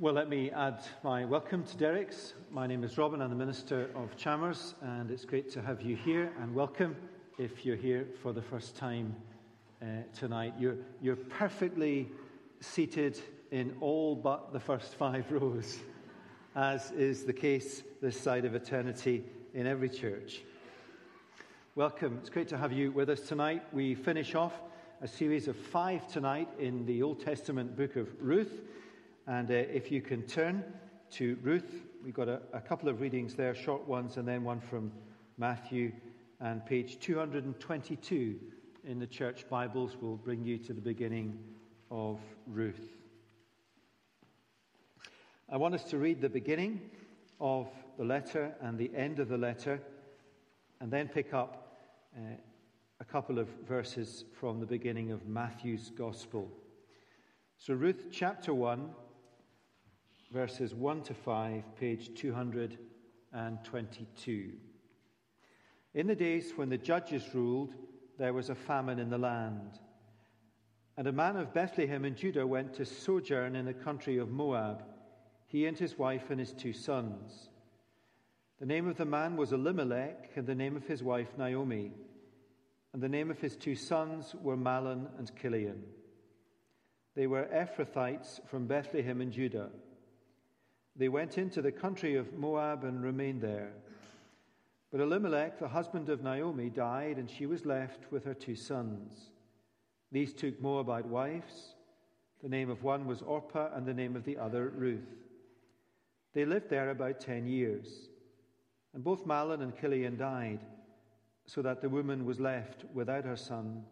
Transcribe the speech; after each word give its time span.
Well, 0.00 0.14
let 0.14 0.28
me 0.28 0.52
add 0.52 0.84
my 1.02 1.24
welcome 1.24 1.64
to 1.64 1.76
Derek's. 1.76 2.34
My 2.52 2.68
name 2.68 2.84
is 2.84 2.96
Robin, 2.96 3.20
I'm 3.20 3.30
the 3.30 3.34
Minister 3.34 3.90
of 3.96 4.16
Chalmers, 4.16 4.76
and 4.80 5.10
it's 5.10 5.24
great 5.24 5.50
to 5.54 5.60
have 5.60 5.82
you 5.82 5.96
here. 5.96 6.30
And 6.40 6.54
welcome 6.54 6.94
if 7.36 7.66
you're 7.66 7.74
here 7.74 8.06
for 8.22 8.32
the 8.32 8.40
first 8.40 8.76
time 8.76 9.16
uh, 9.82 9.86
tonight. 10.14 10.54
You're, 10.56 10.76
you're 11.02 11.16
perfectly 11.16 12.08
seated 12.60 13.18
in 13.50 13.74
all 13.80 14.14
but 14.14 14.52
the 14.52 14.60
first 14.60 14.94
five 14.94 15.24
rows, 15.32 15.80
as 16.54 16.92
is 16.92 17.24
the 17.24 17.32
case 17.32 17.82
this 18.00 18.20
side 18.20 18.44
of 18.44 18.54
eternity 18.54 19.24
in 19.52 19.66
every 19.66 19.88
church. 19.88 20.42
Welcome. 21.74 22.18
It's 22.20 22.30
great 22.30 22.46
to 22.50 22.56
have 22.56 22.70
you 22.70 22.92
with 22.92 23.10
us 23.10 23.22
tonight. 23.22 23.64
We 23.72 23.96
finish 23.96 24.36
off 24.36 24.52
a 25.02 25.08
series 25.08 25.48
of 25.48 25.56
five 25.56 26.06
tonight 26.06 26.48
in 26.60 26.86
the 26.86 27.02
Old 27.02 27.18
Testament 27.24 27.76
book 27.76 27.96
of 27.96 28.06
Ruth. 28.20 28.60
And 29.28 29.50
uh, 29.50 29.54
if 29.54 29.92
you 29.92 30.00
can 30.00 30.22
turn 30.22 30.64
to 31.10 31.36
Ruth, 31.42 31.84
we've 32.02 32.14
got 32.14 32.28
a, 32.28 32.40
a, 32.54 32.62
couple 32.62 32.88
of 32.88 33.02
readings 33.02 33.34
there, 33.34 33.54
short 33.54 33.86
ones, 33.86 34.16
and 34.16 34.26
then 34.26 34.42
one 34.42 34.58
from 34.58 34.90
Matthew. 35.36 35.92
And 36.40 36.64
page 36.64 36.98
222 36.98 38.40
in 38.86 38.98
the 38.98 39.06
church 39.06 39.44
Bibles 39.50 39.98
will 40.00 40.16
bring 40.16 40.46
you 40.46 40.56
to 40.56 40.72
the 40.72 40.80
beginning 40.80 41.38
of 41.90 42.18
Ruth. 42.46 42.96
I 45.50 45.58
want 45.58 45.74
us 45.74 45.84
to 45.90 45.98
read 45.98 46.22
the 46.22 46.30
beginning 46.30 46.80
of 47.38 47.68
the 47.98 48.04
letter 48.04 48.54
and 48.62 48.78
the 48.78 48.90
end 48.96 49.18
of 49.18 49.28
the 49.28 49.36
letter, 49.36 49.78
and 50.80 50.90
then 50.90 51.06
pick 51.06 51.34
up 51.34 51.76
uh, 52.16 52.20
a 52.98 53.04
couple 53.04 53.38
of 53.38 53.48
verses 53.68 54.24
from 54.40 54.58
the 54.58 54.66
beginning 54.66 55.10
of 55.10 55.26
Matthew's 55.28 55.90
Gospel. 55.90 56.50
So, 57.58 57.74
Ruth 57.74 58.06
chapter 58.10 58.54
1 58.54 58.88
verses 60.30 60.74
1 60.74 61.02
to 61.04 61.14
5, 61.14 61.76
page 61.76 62.14
222. 62.14 64.52
In 65.94 66.06
the 66.06 66.14
days 66.14 66.52
when 66.54 66.68
the 66.68 66.76
judges 66.76 67.24
ruled, 67.32 67.74
there 68.18 68.34
was 68.34 68.50
a 68.50 68.54
famine 68.54 68.98
in 68.98 69.08
the 69.08 69.18
land. 69.18 69.78
And 70.96 71.06
a 71.06 71.12
man 71.12 71.36
of 71.36 71.54
Bethlehem 71.54 72.04
in 72.04 72.14
Judah 72.14 72.46
went 72.46 72.74
to 72.74 72.84
sojourn 72.84 73.56
in 73.56 73.64
the 73.64 73.72
country 73.72 74.18
of 74.18 74.30
Moab, 74.30 74.84
he 75.46 75.64
and 75.66 75.78
his 75.78 75.96
wife 75.96 76.28
and 76.30 76.38
his 76.38 76.52
two 76.52 76.74
sons. 76.74 77.48
The 78.60 78.66
name 78.66 78.86
of 78.88 78.96
the 78.96 79.06
man 79.06 79.36
was 79.36 79.52
Elimelech, 79.52 80.32
and 80.36 80.46
the 80.46 80.54
name 80.54 80.76
of 80.76 80.86
his 80.86 81.02
wife 81.02 81.38
Naomi. 81.38 81.92
And 82.92 83.02
the 83.02 83.08
name 83.08 83.30
of 83.30 83.38
his 83.38 83.56
two 83.56 83.76
sons 83.76 84.34
were 84.42 84.56
Mahlon 84.56 85.06
and 85.16 85.30
Chilion. 85.40 85.84
They 87.14 87.26
were 87.26 87.48
Ephrathites 87.52 88.46
from 88.48 88.66
Bethlehem 88.66 89.22
in 89.22 89.30
Judah. 89.30 89.70
They 90.98 91.08
went 91.08 91.38
into 91.38 91.62
the 91.62 91.70
country 91.70 92.16
of 92.16 92.36
Moab 92.36 92.82
and 92.82 93.02
remained 93.02 93.40
there. 93.40 93.70
But 94.90 95.00
Elimelech, 95.00 95.58
the 95.58 95.68
husband 95.68 96.08
of 96.08 96.22
Naomi, 96.22 96.70
died, 96.70 97.18
and 97.18 97.30
she 97.30 97.46
was 97.46 97.64
left 97.64 98.10
with 98.10 98.24
her 98.24 98.34
two 98.34 98.56
sons. 98.56 99.30
These 100.10 100.32
took 100.32 100.60
Moabite 100.60 101.06
wives. 101.06 101.74
The 102.42 102.48
name 102.48 102.68
of 102.68 102.82
one 102.82 103.06
was 103.06 103.22
Orpah, 103.22 103.70
and 103.74 103.86
the 103.86 103.94
name 103.94 104.16
of 104.16 104.24
the 104.24 104.38
other 104.38 104.70
Ruth. 104.70 105.14
They 106.34 106.44
lived 106.44 106.68
there 106.68 106.90
about 106.90 107.20
ten 107.20 107.46
years. 107.46 108.08
And 108.92 109.04
both 109.04 109.26
Mahlon 109.26 109.62
and 109.62 109.78
Chilion 109.78 110.16
died, 110.16 110.60
so 111.46 111.62
that 111.62 111.80
the 111.80 111.88
woman 111.88 112.24
was 112.24 112.40
left 112.40 112.84
without 112.92 113.24
her 113.24 113.36
son, 113.36 113.84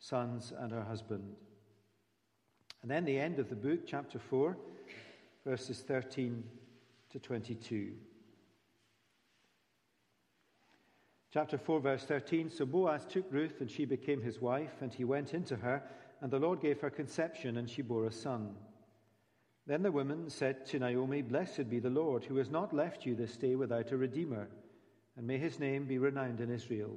sons, 0.00 0.52
and 0.58 0.72
her 0.72 0.82
husband. 0.82 1.36
And 2.82 2.90
then 2.90 3.04
the 3.04 3.18
end 3.18 3.38
of 3.38 3.48
the 3.48 3.56
book, 3.56 3.80
chapter 3.86 4.18
4 4.18 4.56
verses 5.44 5.80
13 5.80 6.44
to 7.10 7.18
22. 7.18 7.92
Chapter 11.32 11.58
4, 11.58 11.80
verse 11.80 12.04
13 12.04 12.50
So 12.50 12.64
Boaz 12.64 13.04
took 13.04 13.30
Ruth, 13.30 13.60
and 13.60 13.70
she 13.70 13.84
became 13.84 14.22
his 14.22 14.40
wife, 14.40 14.80
and 14.80 14.92
he 14.92 15.04
went 15.04 15.34
into 15.34 15.56
her, 15.56 15.82
and 16.20 16.30
the 16.30 16.38
Lord 16.38 16.60
gave 16.60 16.80
her 16.80 16.90
conception, 16.90 17.58
and 17.58 17.68
she 17.68 17.82
bore 17.82 18.06
a 18.06 18.12
son. 18.12 18.54
Then 19.66 19.82
the 19.82 19.92
woman 19.92 20.30
said 20.30 20.64
to 20.66 20.78
Naomi, 20.78 21.20
Blessed 21.20 21.68
be 21.68 21.78
the 21.78 21.90
Lord, 21.90 22.24
who 22.24 22.36
has 22.36 22.50
not 22.50 22.72
left 22.72 23.04
you 23.04 23.14
this 23.14 23.36
day 23.36 23.54
without 23.54 23.92
a 23.92 23.98
redeemer, 23.98 24.48
and 25.16 25.26
may 25.26 25.36
his 25.36 25.58
name 25.58 25.84
be 25.84 25.98
renowned 25.98 26.40
in 26.40 26.50
Israel. 26.50 26.96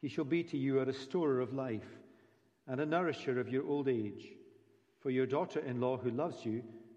He 0.00 0.08
shall 0.08 0.24
be 0.24 0.42
to 0.44 0.56
you 0.56 0.80
a 0.80 0.84
restorer 0.86 1.40
of 1.40 1.52
life, 1.52 1.98
and 2.66 2.80
a 2.80 2.86
nourisher 2.86 3.38
of 3.38 3.50
your 3.50 3.66
old 3.66 3.88
age. 3.88 4.28
For 5.00 5.10
your 5.10 5.26
daughter 5.26 5.60
in 5.60 5.80
law, 5.80 5.98
who 5.98 6.10
loves 6.10 6.46
you, 6.46 6.62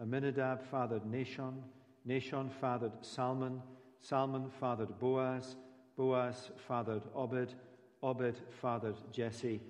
Amminadab 0.00 0.62
fathered 0.70 1.04
Nahshon, 1.04 1.54
Nahshon 2.06 2.50
fathered 2.50 2.92
Salmon, 3.02 3.62
Salmon 4.00 4.50
fathered 4.60 4.98
Boaz, 4.98 5.56
Boaz 5.96 6.50
fathered 6.66 7.02
Obed, 7.14 7.54
Obed 8.02 8.40
fathered 8.60 8.96
Jesse, 9.12 9.60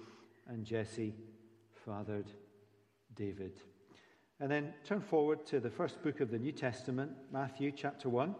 and 0.49 0.65
Jesse 0.65 1.15
fathered 1.85 2.31
David. 3.15 3.53
And 4.41 4.51
then 4.51 4.75
turn 4.85 5.01
forward 5.01 5.47
to 5.47 5.61
the 5.61 5.71
first 5.71 6.03
book 6.03 6.21
of 6.21 6.31
the 6.31 6.39
New 6.39 6.53
Testament, 6.53 7.12
Matthew 7.31 7.71
chapter 7.71 8.09
1. 8.09 8.35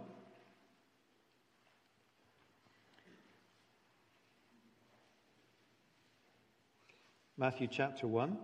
Matthew 7.37 7.69
chapter 7.71 8.07
1. 8.07 8.37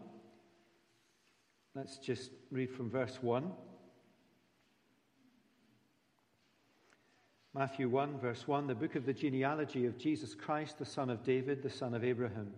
Let's 1.80 1.96
just 1.96 2.32
read 2.50 2.70
from 2.70 2.90
verse 2.90 3.22
1. 3.22 3.50
Matthew 7.54 7.88
1, 7.88 8.18
verse 8.18 8.46
1, 8.46 8.66
the 8.66 8.74
book 8.74 8.96
of 8.96 9.06
the 9.06 9.14
genealogy 9.14 9.86
of 9.86 9.96
Jesus 9.96 10.34
Christ, 10.34 10.78
the 10.78 10.84
son 10.84 11.08
of 11.08 11.24
David, 11.24 11.62
the 11.62 11.70
son 11.70 11.94
of 11.94 12.04
Abraham. 12.04 12.52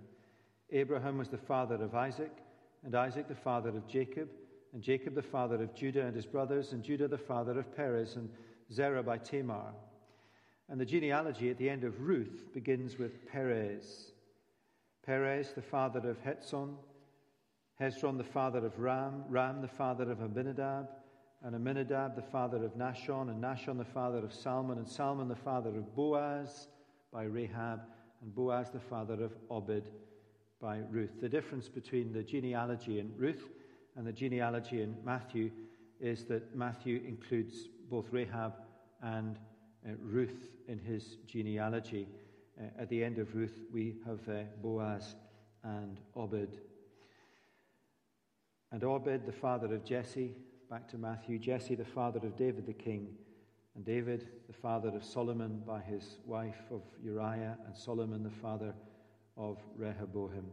Abraham 0.73 1.19
was 1.19 1.29
the 1.29 1.39
father 1.39 1.77
of 1.77 1.95
Isaac, 1.95 2.33
and 2.85 2.97
Isaac 2.97 3.29
the 3.29 3.37
father 3.37 3.69
of 3.69 3.87
Jacob, 3.87 4.29
and 4.73 4.83
Jacob 4.83 5.15
the 5.15 5.23
father 5.23 5.63
of 5.63 5.73
Judah 5.73 6.05
and 6.05 6.17
his 6.17 6.27
brothers, 6.27 6.73
and 6.73 6.83
Judah 6.83 7.07
the 7.07 7.17
father 7.17 7.57
of 7.57 7.77
Perez, 7.77 8.17
and 8.17 8.29
Zerah 8.73 9.05
by 9.05 9.19
Tamar. 9.19 9.73
And 10.69 10.81
the 10.81 10.85
genealogy 10.85 11.49
at 11.49 11.59
the 11.59 11.71
end 11.71 11.85
of 11.85 12.01
Ruth 12.01 12.49
begins 12.53 12.99
with 12.99 13.25
Perez. 13.31 14.11
Perez, 15.07 15.53
the 15.53 15.63
father 15.63 16.11
of 16.11 16.21
Hezron, 16.25 16.75
Hezron 17.83 18.17
the 18.17 18.23
father 18.23 18.65
of 18.65 18.79
Ram, 18.79 19.25
Ram 19.29 19.61
the 19.61 19.67
father 19.67 20.09
of 20.09 20.21
Amminadab, 20.21 20.89
and 21.43 21.57
Amminadab 21.57 22.15
the 22.15 22.23
father 22.23 22.65
of 22.65 22.77
Nahshon, 22.77 23.29
and 23.29 23.43
Nahshon 23.43 23.77
the 23.77 23.85
father 23.85 24.19
of 24.19 24.33
Salmon, 24.33 24.79
and 24.79 24.89
Salmon 24.89 25.27
the 25.27 25.35
father 25.35 25.71
of 25.71 25.93
Boaz 25.97 26.69
by 27.13 27.25
Rahab, 27.25 27.81
and 28.23 28.33
Boaz 28.33 28.71
the 28.71 28.79
father 28.79 29.25
of 29.25 29.33
Obed 29.51 29.91
by 30.61 30.79
Ruth. 30.91 31.21
The 31.21 31.29
difference 31.29 31.69
between 31.69 32.13
the 32.13 32.23
genealogy 32.23 33.01
in 33.01 33.13
Ruth 33.17 33.49
and 33.97 34.07
the 34.07 34.13
genealogy 34.13 34.81
in 34.81 34.95
Matthew 35.05 35.51
is 36.01 36.25
that 36.27 36.55
Matthew 36.55 37.03
includes 37.05 37.69
both 37.91 38.07
Rahab 38.13 38.55
and 39.03 39.41
uh, 39.85 39.95
Ruth 39.99 40.51
in 40.69 40.79
his 40.79 41.17
genealogy. 41.27 42.07
Uh, 42.61 42.81
at 42.81 42.89
the 42.89 43.03
end 43.03 43.19
of 43.19 43.35
Ruth, 43.35 43.65
we 43.73 43.97
have 44.07 44.21
uh, 44.29 44.45
Boaz 44.63 45.17
and 45.65 45.99
Obed. 46.15 46.61
And 48.73 48.83
Obed, 48.85 49.27
the 49.27 49.33
father 49.33 49.75
of 49.75 49.85
Jesse, 49.85 50.35
back 50.71 50.89
to 50.89 50.97
Matthew, 50.97 51.39
Jesse, 51.39 51.75
the 51.75 51.85
father 51.85 52.21
of 52.21 52.37
David 52.37 52.65
the 52.65 52.73
king, 52.73 53.09
and 53.75 53.85
David, 53.85 54.29
the 54.47 54.55
father 54.55 54.89
of 54.89 55.05
Solomon 55.05 55.63
by 55.67 55.81
his 55.81 56.17
wife 56.25 56.63
of 56.71 56.81
Uriah, 57.05 57.59
and 57.67 57.77
Solomon, 57.77 58.23
the 58.23 58.31
father 58.31 58.73
of 59.37 59.59
Rehoboam. 59.77 60.47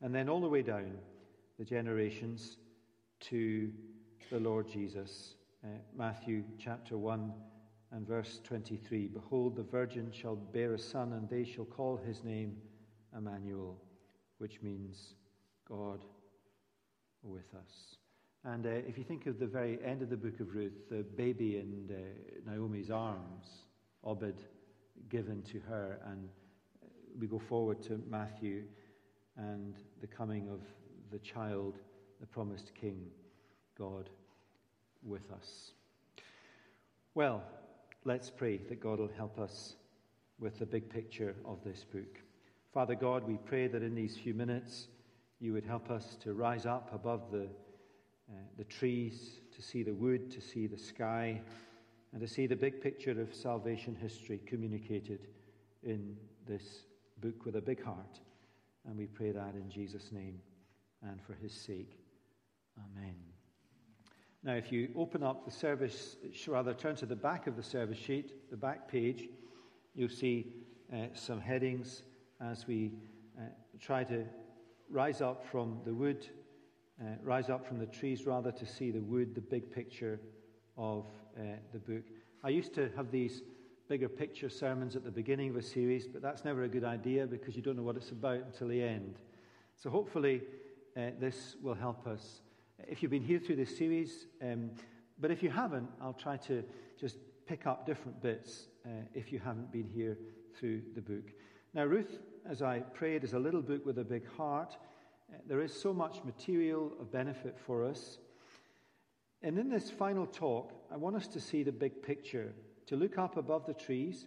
And 0.00 0.14
then 0.14 0.30
all 0.30 0.40
the 0.40 0.48
way 0.48 0.62
down 0.62 0.92
the 1.58 1.64
generations 1.66 2.56
to 3.20 3.70
the 4.30 4.40
Lord 4.40 4.66
Jesus. 4.66 5.34
Uh, 5.62 5.68
Matthew 5.94 6.44
chapter 6.58 6.96
1 6.96 7.30
and 7.92 8.06
verse 8.06 8.40
23 8.42 9.08
Behold, 9.08 9.54
the 9.54 9.62
virgin 9.64 10.10
shall 10.10 10.36
bear 10.36 10.72
a 10.72 10.78
son, 10.78 11.12
and 11.12 11.28
they 11.28 11.44
shall 11.44 11.66
call 11.66 11.98
his 11.98 12.24
name 12.24 12.56
Emmanuel, 13.14 13.76
which 14.38 14.62
means 14.62 15.12
God 15.68 16.00
with 17.22 17.54
us. 17.54 17.96
And 18.44 18.66
uh, 18.66 18.70
if 18.70 18.96
you 18.96 19.04
think 19.04 19.26
of 19.26 19.38
the 19.38 19.46
very 19.46 19.78
end 19.84 20.02
of 20.02 20.08
the 20.08 20.16
book 20.16 20.40
of 20.40 20.54
Ruth, 20.54 20.88
the 20.90 21.02
baby 21.02 21.58
in 21.58 21.90
uh, 21.90 22.50
Naomi's 22.50 22.90
arms, 22.90 23.46
Obed 24.02 24.40
given 25.10 25.42
to 25.42 25.60
her, 25.68 25.98
and 26.06 26.28
we 27.18 27.26
go 27.26 27.38
forward 27.38 27.82
to 27.82 28.00
Matthew 28.08 28.62
and 29.36 29.74
the 30.00 30.06
coming 30.06 30.48
of 30.48 30.60
the 31.12 31.18
child, 31.18 31.76
the 32.20 32.26
promised 32.26 32.72
king, 32.74 33.08
God 33.76 34.08
with 35.02 35.30
us. 35.32 35.72
Well, 37.14 37.42
let's 38.04 38.30
pray 38.30 38.58
that 38.68 38.80
God 38.80 39.00
will 39.00 39.10
help 39.16 39.38
us 39.38 39.74
with 40.38 40.58
the 40.58 40.66
big 40.66 40.88
picture 40.88 41.34
of 41.44 41.62
this 41.64 41.84
book. 41.84 42.20
Father 42.72 42.94
God, 42.94 43.26
we 43.26 43.36
pray 43.36 43.66
that 43.66 43.82
in 43.82 43.94
these 43.94 44.16
few 44.16 44.32
minutes 44.32 44.86
you 45.40 45.54
would 45.54 45.64
help 45.64 45.90
us 45.90 46.16
to 46.20 46.34
rise 46.34 46.66
up 46.66 46.90
above 46.92 47.30
the, 47.32 47.44
uh, 47.44 48.34
the 48.58 48.64
trees, 48.64 49.40
to 49.56 49.62
see 49.62 49.82
the 49.82 49.94
wood, 49.94 50.30
to 50.30 50.40
see 50.40 50.66
the 50.66 50.78
sky, 50.78 51.40
and 52.12 52.20
to 52.20 52.28
see 52.28 52.46
the 52.46 52.56
big 52.56 52.80
picture 52.82 53.20
of 53.20 53.34
salvation 53.34 53.96
history 53.96 54.40
communicated 54.46 55.28
in 55.82 56.16
this 56.46 56.84
book 57.20 57.44
with 57.44 57.56
a 57.56 57.60
big 57.60 57.82
heart. 57.82 58.20
And 58.86 58.96
we 58.96 59.06
pray 59.06 59.30
that 59.30 59.54
in 59.54 59.70
Jesus' 59.70 60.12
name 60.12 60.40
and 61.02 61.20
for 61.22 61.34
his 61.34 61.54
sake. 61.54 61.98
Amen. 62.78 63.14
Now, 64.42 64.54
if 64.54 64.72
you 64.72 64.88
open 64.96 65.22
up 65.22 65.44
the 65.44 65.50
service, 65.50 66.16
rather 66.48 66.74
turn 66.74 66.96
to 66.96 67.06
the 67.06 67.16
back 67.16 67.46
of 67.46 67.56
the 67.56 67.62
service 67.62 67.98
sheet, 67.98 68.50
the 68.50 68.56
back 68.56 68.88
page, 68.88 69.28
you'll 69.94 70.08
see 70.08 70.46
uh, 70.92 71.06
some 71.14 71.40
headings 71.40 72.02
as 72.40 72.66
we 72.66 72.92
uh, 73.38 73.42
try 73.78 74.02
to 74.04 74.24
rise 74.90 75.20
up 75.20 75.44
from 75.44 75.78
the 75.84 75.94
wood, 75.94 76.26
uh, 77.00 77.04
rise 77.22 77.48
up 77.48 77.66
from 77.66 77.78
the 77.78 77.86
trees, 77.86 78.26
rather, 78.26 78.52
to 78.52 78.66
see 78.66 78.90
the 78.90 79.00
wood, 79.00 79.34
the 79.34 79.40
big 79.40 79.70
picture 79.72 80.20
of 80.76 81.06
uh, 81.38 81.42
the 81.72 81.78
book. 81.78 82.02
I 82.42 82.48
used 82.48 82.74
to 82.74 82.90
have 82.96 83.10
these 83.10 83.42
bigger 83.88 84.08
picture 84.08 84.48
sermons 84.48 84.96
at 84.96 85.04
the 85.04 85.10
beginning 85.10 85.50
of 85.50 85.56
a 85.56 85.62
series, 85.62 86.06
but 86.06 86.22
that's 86.22 86.44
never 86.44 86.64
a 86.64 86.68
good 86.68 86.84
idea 86.84 87.26
because 87.26 87.56
you 87.56 87.62
don't 87.62 87.76
know 87.76 87.82
what 87.82 87.96
it's 87.96 88.10
about 88.10 88.40
until 88.40 88.68
the 88.68 88.82
end. 88.82 89.16
So 89.76 89.90
hopefully, 89.90 90.42
uh, 90.96 91.10
this 91.18 91.56
will 91.62 91.74
help 91.74 92.06
us. 92.06 92.42
If 92.86 93.02
you've 93.02 93.10
been 93.10 93.22
here 93.22 93.38
through 93.38 93.56
this 93.56 93.76
series, 93.76 94.26
um, 94.42 94.70
but 95.18 95.30
if 95.30 95.42
you 95.42 95.50
haven't, 95.50 95.88
I'll 96.00 96.12
try 96.12 96.36
to 96.38 96.62
just 96.98 97.18
pick 97.46 97.66
up 97.66 97.84
different 97.84 98.22
bits 98.22 98.68
uh, 98.86 99.02
if 99.14 99.32
you 99.32 99.38
haven't 99.38 99.72
been 99.72 99.88
here 99.88 100.16
through 100.58 100.82
the 100.94 101.00
book. 101.00 101.32
Now, 101.72 101.84
Ruth, 101.84 102.18
as 102.48 102.62
I 102.62 102.80
prayed, 102.80 103.22
is 103.22 103.32
a 103.32 103.38
little 103.38 103.62
book 103.62 103.86
with 103.86 103.98
a 103.98 104.04
big 104.04 104.26
heart. 104.36 104.76
There 105.46 105.62
is 105.62 105.72
so 105.72 105.92
much 105.92 106.24
material 106.24 106.92
of 107.00 107.12
benefit 107.12 107.56
for 107.64 107.84
us. 107.84 108.18
And 109.42 109.56
in 109.56 109.68
this 109.68 109.88
final 109.88 110.26
talk, 110.26 110.72
I 110.92 110.96
want 110.96 111.14
us 111.14 111.28
to 111.28 111.40
see 111.40 111.62
the 111.62 111.72
big 111.72 112.02
picture 112.02 112.52
to 112.86 112.96
look 112.96 113.18
up 113.18 113.36
above 113.36 113.66
the 113.66 113.74
trees, 113.74 114.26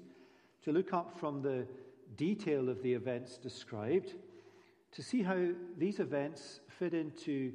to 0.64 0.72
look 0.72 0.94
up 0.94 1.20
from 1.20 1.42
the 1.42 1.68
detail 2.16 2.70
of 2.70 2.82
the 2.82 2.94
events 2.94 3.38
described, 3.38 4.14
to 4.94 5.04
see 5.04 5.22
how 5.22 5.50
these 5.78 6.00
events 6.00 6.62
fit 6.80 6.94
into 6.94 7.52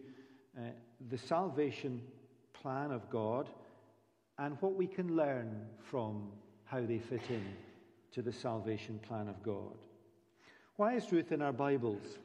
uh, 0.56 0.62
the 1.08 1.17
salvation 1.17 2.02
plan 2.52 2.91
of 2.91 3.08
God 3.08 3.49
and 4.38 4.56
what 4.61 4.75
we 4.75 4.87
can 4.87 5.17
learn 5.17 5.67
from 5.81 6.31
how 6.64 6.84
they 6.84 6.99
fit 6.99 7.23
in 7.31 7.44
to 8.12 8.22
the 8.22 8.32
salvation 8.32 8.99
plan 9.00 9.28
of 9.28 9.43
God. 9.43 9.76
Why 10.76 10.94
is 10.94 11.10
Ruth 11.10 11.32
in 11.32 11.43
our 11.43 11.52
Bibles? 11.52 12.19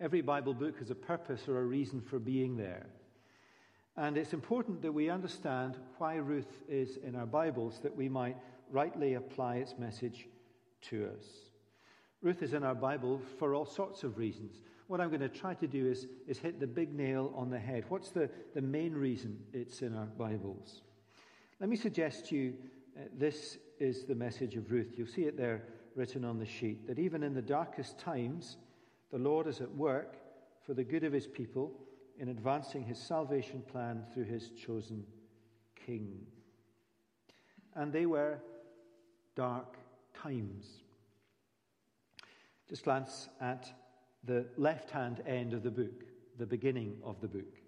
Every 0.00 0.20
Bible 0.20 0.54
book 0.54 0.78
has 0.78 0.90
a 0.90 0.94
purpose 0.94 1.48
or 1.48 1.58
a 1.58 1.64
reason 1.64 2.00
for 2.00 2.18
being 2.18 2.56
there. 2.56 2.86
And 3.96 4.16
it's 4.16 4.32
important 4.32 4.82
that 4.82 4.92
we 4.92 5.10
understand 5.10 5.76
why 5.98 6.16
Ruth 6.16 6.62
is 6.68 6.96
in 6.98 7.16
our 7.16 7.26
Bibles, 7.26 7.80
that 7.82 7.94
we 7.94 8.08
might 8.08 8.36
rightly 8.70 9.14
apply 9.14 9.56
its 9.56 9.74
message 9.78 10.26
to 10.82 11.06
us. 11.06 11.24
Ruth 12.22 12.42
is 12.42 12.54
in 12.54 12.62
our 12.62 12.74
Bible 12.74 13.20
for 13.38 13.54
all 13.54 13.66
sorts 13.66 14.04
of 14.04 14.18
reasons. 14.18 14.62
What 14.86 15.00
I'm 15.00 15.08
going 15.08 15.20
to 15.20 15.28
try 15.28 15.54
to 15.54 15.66
do 15.66 15.86
is, 15.86 16.06
is 16.26 16.38
hit 16.38 16.60
the 16.60 16.66
big 16.66 16.94
nail 16.94 17.32
on 17.36 17.50
the 17.50 17.58
head. 17.58 17.84
What's 17.88 18.10
the, 18.10 18.28
the 18.54 18.60
main 18.60 18.92
reason 18.92 19.38
it's 19.52 19.82
in 19.82 19.96
our 19.96 20.06
Bibles? 20.06 20.82
Let 21.60 21.68
me 21.68 21.76
suggest 21.76 22.26
to 22.28 22.36
you 22.36 22.54
uh, 22.96 23.02
this 23.16 23.58
is 23.80 24.04
the 24.04 24.14
message 24.14 24.56
of 24.56 24.70
Ruth. 24.70 24.94
You'll 24.96 25.06
see 25.06 25.22
it 25.22 25.36
there 25.36 25.62
written 25.96 26.24
on 26.24 26.38
the 26.38 26.46
sheet 26.46 26.86
that 26.86 26.98
even 26.98 27.22
in 27.22 27.34
the 27.34 27.42
darkest 27.42 27.98
times, 27.98 28.58
the 29.10 29.18
Lord 29.18 29.46
is 29.46 29.60
at 29.60 29.74
work 29.74 30.16
for 30.64 30.74
the 30.74 30.84
good 30.84 31.04
of 31.04 31.12
his 31.12 31.26
people 31.26 31.72
in 32.18 32.28
advancing 32.28 32.84
his 32.84 32.98
salvation 32.98 33.62
plan 33.62 34.04
through 34.12 34.24
his 34.24 34.50
chosen 34.50 35.04
king. 35.74 36.20
And 37.74 37.92
they 37.92 38.06
were 38.06 38.38
dark 39.34 39.76
times. 40.14 40.66
Just 42.68 42.84
glance 42.84 43.28
at 43.40 43.72
the 44.24 44.46
left 44.56 44.90
hand 44.90 45.22
end 45.26 45.54
of 45.54 45.62
the 45.62 45.70
book, 45.70 46.04
the 46.38 46.46
beginning 46.46 46.98
of 47.02 47.20
the 47.20 47.28
book. 47.28 47.58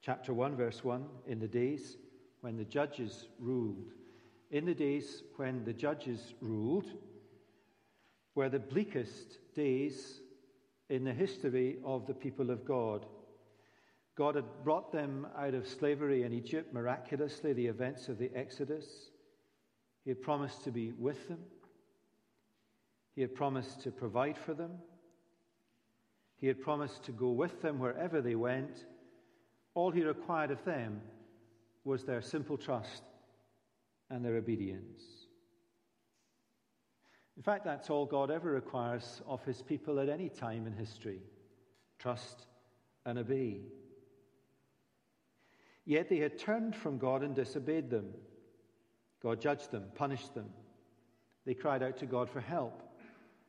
Chapter 0.00 0.32
1, 0.32 0.56
verse 0.56 0.84
1 0.84 1.04
In 1.26 1.38
the 1.38 1.48
days 1.48 1.96
when 2.40 2.56
the 2.56 2.64
judges 2.64 3.28
ruled, 3.38 3.92
in 4.52 4.66
the 4.66 4.74
days 4.74 5.22
when 5.36 5.64
the 5.64 5.72
judges 5.72 6.34
ruled, 6.42 6.86
were 8.34 8.50
the 8.50 8.58
bleakest 8.58 9.38
days 9.54 10.20
in 10.90 11.04
the 11.04 11.12
history 11.12 11.78
of 11.84 12.06
the 12.06 12.14
people 12.14 12.50
of 12.50 12.64
God. 12.64 13.06
God 14.14 14.34
had 14.34 14.44
brought 14.62 14.92
them 14.92 15.26
out 15.38 15.54
of 15.54 15.66
slavery 15.66 16.22
in 16.22 16.34
Egypt 16.34 16.72
miraculously, 16.72 17.54
the 17.54 17.66
events 17.66 18.08
of 18.08 18.18
the 18.18 18.30
Exodus. 18.34 18.86
He 20.04 20.10
had 20.10 20.20
promised 20.20 20.64
to 20.64 20.70
be 20.70 20.92
with 20.98 21.28
them. 21.28 21.38
He 23.14 23.22
had 23.22 23.34
promised 23.34 23.80
to 23.82 23.90
provide 23.90 24.36
for 24.36 24.52
them. 24.52 24.72
He 26.38 26.46
had 26.46 26.60
promised 26.60 27.04
to 27.04 27.12
go 27.12 27.30
with 27.30 27.62
them 27.62 27.78
wherever 27.78 28.20
they 28.20 28.34
went. 28.34 28.84
All 29.74 29.90
he 29.90 30.02
required 30.02 30.50
of 30.50 30.62
them 30.64 31.00
was 31.84 32.04
their 32.04 32.20
simple 32.20 32.58
trust 32.58 33.02
and 34.10 34.24
their 34.24 34.36
obedience. 34.36 35.02
In 37.36 37.42
fact, 37.42 37.64
that's 37.64 37.90
all 37.90 38.06
God 38.06 38.30
ever 38.30 38.50
requires 38.50 39.22
of 39.26 39.44
his 39.44 39.62
people 39.62 39.98
at 40.00 40.08
any 40.08 40.28
time 40.28 40.66
in 40.66 40.72
history 40.72 41.20
trust 41.98 42.46
and 43.06 43.18
obey. 43.18 43.60
Yet 45.84 46.08
they 46.08 46.18
had 46.18 46.38
turned 46.38 46.74
from 46.74 46.98
God 46.98 47.22
and 47.22 47.34
disobeyed 47.34 47.90
them. 47.90 48.12
God 49.22 49.40
judged 49.40 49.70
them, 49.70 49.84
punished 49.94 50.34
them. 50.34 50.50
They 51.44 51.54
cried 51.54 51.82
out 51.82 51.96
to 51.98 52.06
God 52.06 52.28
for 52.28 52.40
help. 52.40 52.82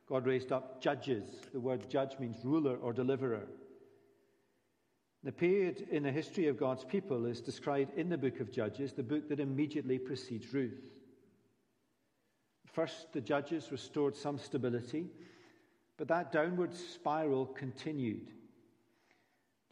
God 0.08 0.26
raised 0.26 0.52
up 0.52 0.80
judges. 0.80 1.24
The 1.52 1.60
word 1.60 1.88
judge 1.88 2.18
means 2.18 2.44
ruler 2.44 2.76
or 2.76 2.92
deliverer. 2.92 3.46
The 5.24 5.32
period 5.32 5.88
in 5.90 6.02
the 6.02 6.12
history 6.12 6.48
of 6.48 6.58
God's 6.58 6.84
people 6.84 7.24
is 7.24 7.40
described 7.40 7.96
in 7.96 8.10
the 8.10 8.18
book 8.18 8.40
of 8.40 8.52
Judges, 8.52 8.92
the 8.92 9.02
book 9.02 9.26
that 9.30 9.40
immediately 9.40 9.98
precedes 9.98 10.52
Ruth. 10.52 10.78
First, 12.70 13.10
the 13.14 13.22
judges 13.22 13.72
restored 13.72 14.14
some 14.16 14.36
stability, 14.36 15.06
but 15.96 16.08
that 16.08 16.30
downward 16.30 16.74
spiral 16.74 17.46
continued. 17.46 18.32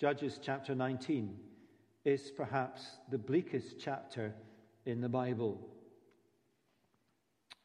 Judges 0.00 0.40
chapter 0.42 0.74
19 0.74 1.36
is 2.06 2.30
perhaps 2.30 2.86
the 3.10 3.18
bleakest 3.18 3.76
chapter 3.78 4.34
in 4.86 5.02
the 5.02 5.08
Bible. 5.08 5.60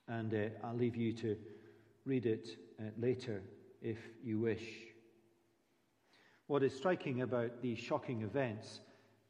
And 0.09 0.33
uh, 0.33 0.49
I'll 0.61 0.75
leave 0.75 0.97
you 0.97 1.13
to 1.13 1.37
read 2.05 2.25
it 2.25 2.49
uh, 2.79 2.89
later 2.97 3.43
if 3.81 3.97
you 4.23 4.39
wish. 4.39 4.63
What 6.47 6.63
is 6.63 6.73
striking 6.73 7.21
about 7.21 7.61
these 7.61 7.77
shocking 7.77 8.21
events 8.21 8.79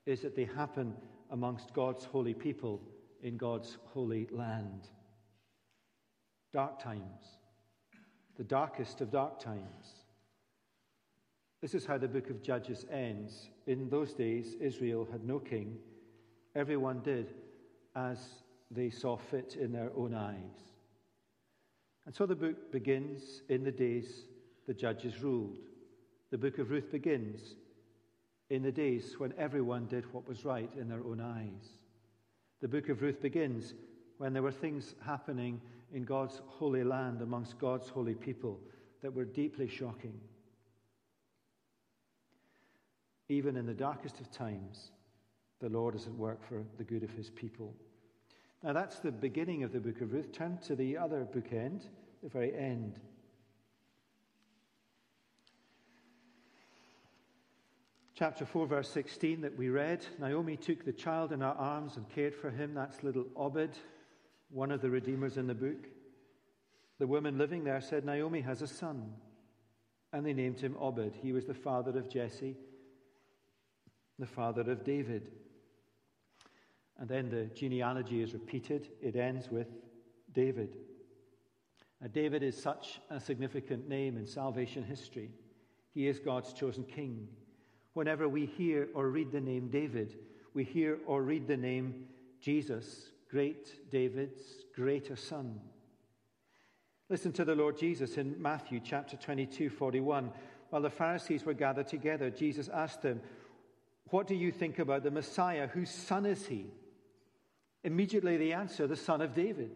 is 0.05 0.21
that 0.21 0.36
they 0.36 0.45
happen 0.45 0.93
amongst 1.31 1.74
God's 1.74 2.05
holy 2.05 2.33
people 2.33 2.81
in 3.24 3.38
God's 3.38 3.77
holy 3.86 4.27
land. 4.31 4.88
Dark 6.53 6.79
times, 6.79 7.39
the 8.38 8.43
darkest 8.43 9.01
of 9.01 9.12
dark 9.12 9.39
times. 9.39 10.05
This 11.62 11.74
is 11.74 11.86
how 11.86 11.97
the 11.97 12.07
book 12.07 12.29
of 12.29 12.43
Judges 12.43 12.86
ends. 12.91 13.50
In 13.65 13.89
those 13.89 14.13
days, 14.13 14.55
Israel 14.62 15.07
had 15.12 15.24
no 15.24 15.39
king. 15.39 15.77
Everyone 16.55 17.01
did 17.01 17.33
as 17.95 18.19
they 18.69 18.91
saw 18.91 19.17
fit 19.17 19.57
in 19.59 19.71
their 19.71 19.91
own 19.97 20.13
eyes. 20.13 20.75
And 22.05 22.13
so 22.15 22.27
the 22.27 22.36
book 22.36 22.71
begins 22.71 23.41
in 23.50 23.63
the 23.63 23.71
days 23.71 24.25
the 24.67 24.74
judges 24.74 25.21
ruled. 25.21 25.66
The 26.31 26.38
book 26.38 26.57
of 26.57 26.69
Ruth 26.69 26.91
begins 26.91 27.55
in 28.50 28.63
the 28.63 28.72
days 28.72 29.15
when 29.17 29.34
everyone 29.38 29.88
did 29.88 30.12
what 30.13 30.27
was 30.27 30.46
right 30.46 30.69
in 30.79 30.88
their 30.88 31.03
own 31.03 31.22
eyes. 31.22 31.69
The 32.62 32.67
book 32.67 32.89
of 32.89 33.01
Ruth 33.01 33.22
begins 33.22 33.74
when 34.17 34.34
there 34.34 34.43
were 34.43 34.51
things 34.51 34.96
happening 35.05 35.62
in 35.93 36.03
God's 36.03 36.41
holy 36.48 36.84
land 36.84 37.22
amongst 37.22 37.60
God's 37.60 37.89
holy 37.89 38.15
people 38.15 38.60
that 39.01 39.13
were 39.13 39.25
deeply 39.25 39.67
shocking. 39.67 40.19
even 43.29 43.57
in 43.57 43.65
the 43.65 43.74
darkest 43.74 44.19
of 44.19 44.31
times, 44.31 44.91
the 45.60 45.69
Lord 45.69 45.96
is 45.96 46.07
at 46.07 46.13
work 46.13 46.48
for 46.48 46.63
the 46.77 46.84
good 46.84 47.03
of 47.03 47.12
his 47.12 47.29
people. 47.29 47.75
Now, 48.63 48.74
that's 48.74 49.00
the 49.00 49.12
beginning 49.12 49.63
of 49.63 49.72
the 49.72 49.79
book 49.79 50.01
of 50.01 50.13
Ruth. 50.13 50.31
Turn 50.31 50.57
to 50.65 50.75
the 50.75 50.98
other 50.98 51.27
bookend, 51.31 51.84
the 52.24 52.29
very 52.29 52.55
end. 52.55 53.00
Chapter 58.17 58.45
4, 58.47 58.65
verse 58.65 58.89
16 58.89 59.41
that 59.41 59.55
we 59.55 59.69
read 59.69 60.03
Naomi 60.17 60.57
took 60.57 60.83
the 60.83 60.91
child 60.91 61.31
in 61.31 61.41
her 61.41 61.53
arms 61.55 61.97
and 61.97 62.09
cared 62.09 62.33
for 62.33 62.50
him. 62.50 62.74
That's 62.74 63.03
little 63.03 63.27
Obed, 63.36 63.77
one 64.50 64.71
of 64.71 64.81
the 64.81 64.89
redeemers 64.89 65.38
in 65.38 65.45
the 65.45 65.53
book. 65.53 65.86
The 66.97 67.05
woman 67.05 67.38
living 67.38 67.63
there 67.63 67.79
said, 67.79 68.05
Naomi 68.05 68.41
has 68.41 68.63
a 68.63 68.67
son. 68.67 69.13
And 70.12 70.25
they 70.25 70.33
named 70.33 70.59
him 70.59 70.75
Obed. 70.79 71.15
He 71.21 71.31
was 71.31 71.45
the 71.45 71.53
father 71.53 71.95
of 71.95 72.09
Jesse, 72.09 72.57
the 74.17 74.25
father 74.25 74.62
of 74.62 74.83
David. 74.83 75.29
And 76.97 77.07
then 77.07 77.29
the 77.29 77.51
genealogy 77.53 78.24
is 78.24 78.33
repeated. 78.33 78.89
It 79.00 79.15
ends 79.15 79.51
with 79.51 79.67
David. 80.33 80.75
Now, 82.01 82.07
David 82.07 82.41
is 82.41 82.59
such 82.59 83.00
a 83.12 83.19
significant 83.19 83.88
name 83.88 84.17
in 84.17 84.25
salvation 84.25 84.81
history. 84.81 85.29
He 85.93 86.07
is 86.07 86.17
God's 86.17 86.51
chosen 86.51 86.83
king. 86.83 87.27
Whenever 87.97 88.29
we 88.29 88.45
hear 88.45 88.89
or 88.93 89.09
read 89.09 89.31
the 89.31 89.41
name 89.41 89.69
David, 89.69 90.13
we 90.53 90.63
hear 90.63 90.99
or 91.07 91.23
read 91.23 91.47
the 91.47 91.57
name 91.57 92.05
Jesus, 92.39 93.09
great 93.27 93.89
David's 93.89 94.43
greater 94.75 95.15
son. 95.15 95.59
Listen 97.09 97.31
to 97.31 97.43
the 97.43 97.55
Lord 97.55 97.75
Jesus 97.75 98.19
in 98.19 98.39
Matthew 98.39 98.81
chapter 98.85 99.17
22, 99.17 99.71
41. 99.71 100.31
While 100.69 100.83
the 100.83 100.91
Pharisees 100.91 101.43
were 101.43 101.55
gathered 101.55 101.87
together, 101.87 102.29
Jesus 102.29 102.69
asked 102.69 103.01
them, 103.01 103.19
What 104.11 104.27
do 104.27 104.35
you 104.35 104.51
think 104.51 104.77
about 104.77 105.01
the 105.01 105.09
Messiah? 105.09 105.65
Whose 105.65 105.89
son 105.89 106.27
is 106.27 106.45
he? 106.45 106.67
Immediately 107.83 108.37
they 108.37 108.51
answer, 108.53 108.85
The 108.85 108.95
son 108.95 109.21
of 109.21 109.33
David. 109.33 109.71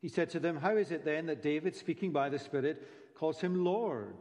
He 0.00 0.08
said 0.08 0.30
to 0.30 0.40
them, 0.40 0.56
How 0.56 0.74
is 0.78 0.90
it 0.90 1.04
then 1.04 1.26
that 1.26 1.42
David, 1.42 1.76
speaking 1.76 2.12
by 2.12 2.30
the 2.30 2.38
Spirit, 2.38 3.14
calls 3.14 3.42
him 3.42 3.62
Lord? 3.62 4.14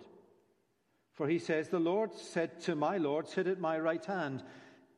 For 1.20 1.28
he 1.28 1.38
says, 1.38 1.68
The 1.68 1.80
Lord 1.80 2.14
said 2.14 2.62
to 2.62 2.76
my 2.76 2.96
Lord, 2.96 3.28
Sit 3.28 3.46
at 3.46 3.60
my 3.60 3.78
right 3.78 4.06
hand 4.06 4.42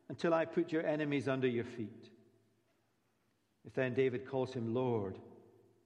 until 0.07 0.35
I 0.35 0.45
put 0.45 0.71
your 0.71 0.85
enemies 0.85 1.27
under 1.27 1.47
your 1.47 1.63
feet. 1.63 2.11
If 3.65 3.73
then 3.73 3.95
David 3.95 4.27
calls 4.27 4.53
him 4.53 4.71
Lord, 4.71 5.17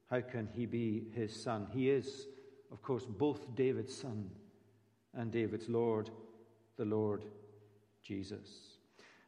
how 0.10 0.20
can 0.20 0.50
he 0.51 0.65
be 0.65 1.06
his 1.13 1.34
son? 1.42 1.68
He 1.72 1.89
is, 1.89 2.27
of 2.70 2.82
course, 2.82 3.06
both 3.06 3.56
David's 3.56 3.96
son 3.96 4.30
and 5.13 5.32
David's 5.32 5.70
Lord, 5.70 6.10
the 6.75 6.84
Lord 6.84 7.24
Jesus. 8.04 8.50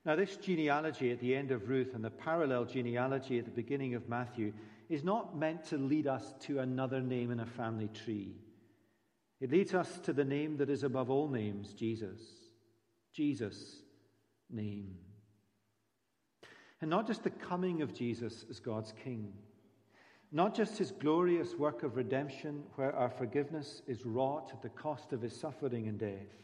Now, 0.05 0.17
this 0.17 0.35
genealogy 0.35 1.13
at 1.13 1.21
the 1.21 1.33
end 1.33 1.51
of 1.51 1.69
Ruth 1.69 1.93
and 1.93 2.03
the 2.03 2.09
parallel 2.09 2.65
genealogy 2.65 3.39
at 3.39 3.45
the 3.45 3.51
beginning 3.51 3.95
of 3.95 4.09
Matthew 4.09 4.51
is 4.89 5.05
not 5.05 5.37
meant 5.37 5.63
to 5.67 5.77
lead 5.77 6.05
us 6.05 6.33
to 6.41 6.59
another 6.59 6.99
name 6.99 7.31
in 7.31 7.39
a 7.39 7.45
family 7.45 7.87
tree. 7.87 8.35
It 9.39 9.51
leads 9.51 9.73
us 9.73 9.99
to 9.99 10.13
the 10.13 10.25
name 10.25 10.57
that 10.57 10.69
is 10.69 10.83
above 10.83 11.09
all 11.09 11.27
names, 11.27 11.73
Jesus. 11.73 12.19
Jesus' 13.13 13.77
name. 14.49 14.95
And 16.81 16.89
not 16.89 17.07
just 17.07 17.23
the 17.23 17.29
coming 17.29 17.81
of 17.81 17.93
Jesus 17.93 18.45
as 18.49 18.59
God's 18.59 18.93
King, 19.03 19.33
not 20.31 20.55
just 20.55 20.77
his 20.77 20.91
glorious 20.91 21.55
work 21.55 21.83
of 21.83 21.95
redemption, 21.95 22.63
where 22.75 22.95
our 22.95 23.09
forgiveness 23.09 23.81
is 23.87 24.05
wrought 24.05 24.51
at 24.53 24.61
the 24.61 24.69
cost 24.69 25.13
of 25.13 25.21
his 25.21 25.35
suffering 25.39 25.87
and 25.87 25.99
death 25.99 26.37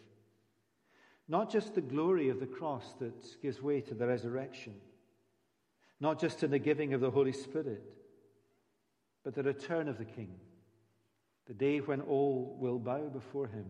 not 1.27 1.49
just 1.49 1.73
the 1.73 1.81
glory 1.81 2.29
of 2.29 2.39
the 2.39 2.45
cross 2.45 2.93
that 2.99 3.41
gives 3.41 3.61
way 3.61 3.81
to 3.81 3.93
the 3.93 4.07
resurrection, 4.07 4.73
not 5.99 6.19
just 6.19 6.43
in 6.43 6.51
the 6.51 6.59
giving 6.59 6.93
of 6.93 7.01
the 7.01 7.11
Holy 7.11 7.31
Spirit, 7.31 7.83
but 9.23 9.33
the 9.33 9.43
return 9.43 9.87
of 9.87 9.97
the 9.97 10.05
King, 10.05 10.35
the 11.47 11.53
day 11.53 11.79
when 11.79 12.01
all 12.01 12.55
will 12.59 12.79
bow 12.79 13.09
before 13.09 13.47
him 13.47 13.65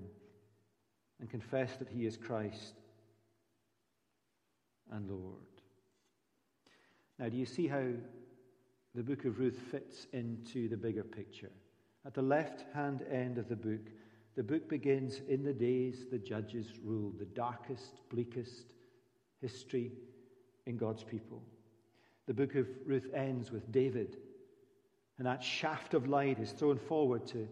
and 1.19 1.29
confess 1.29 1.75
that 1.77 1.89
he 1.89 2.05
is 2.05 2.17
Christ 2.17 2.75
and 4.91 5.09
Lord. 5.09 5.39
Now, 7.17 7.29
do 7.29 7.37
you 7.37 7.45
see 7.45 7.67
how 7.67 7.85
the 8.95 9.03
book 9.03 9.25
of 9.25 9.39
Ruth 9.39 9.59
fits 9.71 10.07
into 10.13 10.67
the 10.67 10.77
bigger 10.77 11.03
picture? 11.03 11.51
At 12.05 12.13
the 12.13 12.21
left 12.21 12.65
hand 12.73 13.03
end 13.09 13.37
of 13.37 13.47
the 13.47 13.55
book, 13.55 13.89
the 14.35 14.43
book 14.43 14.67
begins 14.67 15.21
in 15.29 15.43
the 15.43 15.53
days 15.53 16.05
the 16.11 16.17
judges 16.17 16.67
ruled, 16.83 17.19
the 17.19 17.25
darkest, 17.25 18.01
bleakest 18.09 18.65
history 19.41 19.91
in 20.65 20.77
God's 20.77 21.03
people. 21.03 21.41
The 22.27 22.33
book 22.33 22.55
of 22.55 22.67
Ruth 22.85 23.07
ends 23.13 23.51
with 23.51 23.71
David, 23.71 24.17
and 25.17 25.27
that 25.27 25.43
shaft 25.43 25.93
of 25.93 26.07
light 26.07 26.39
is 26.39 26.51
thrown 26.51 26.77
forward 26.77 27.27
to 27.27 27.47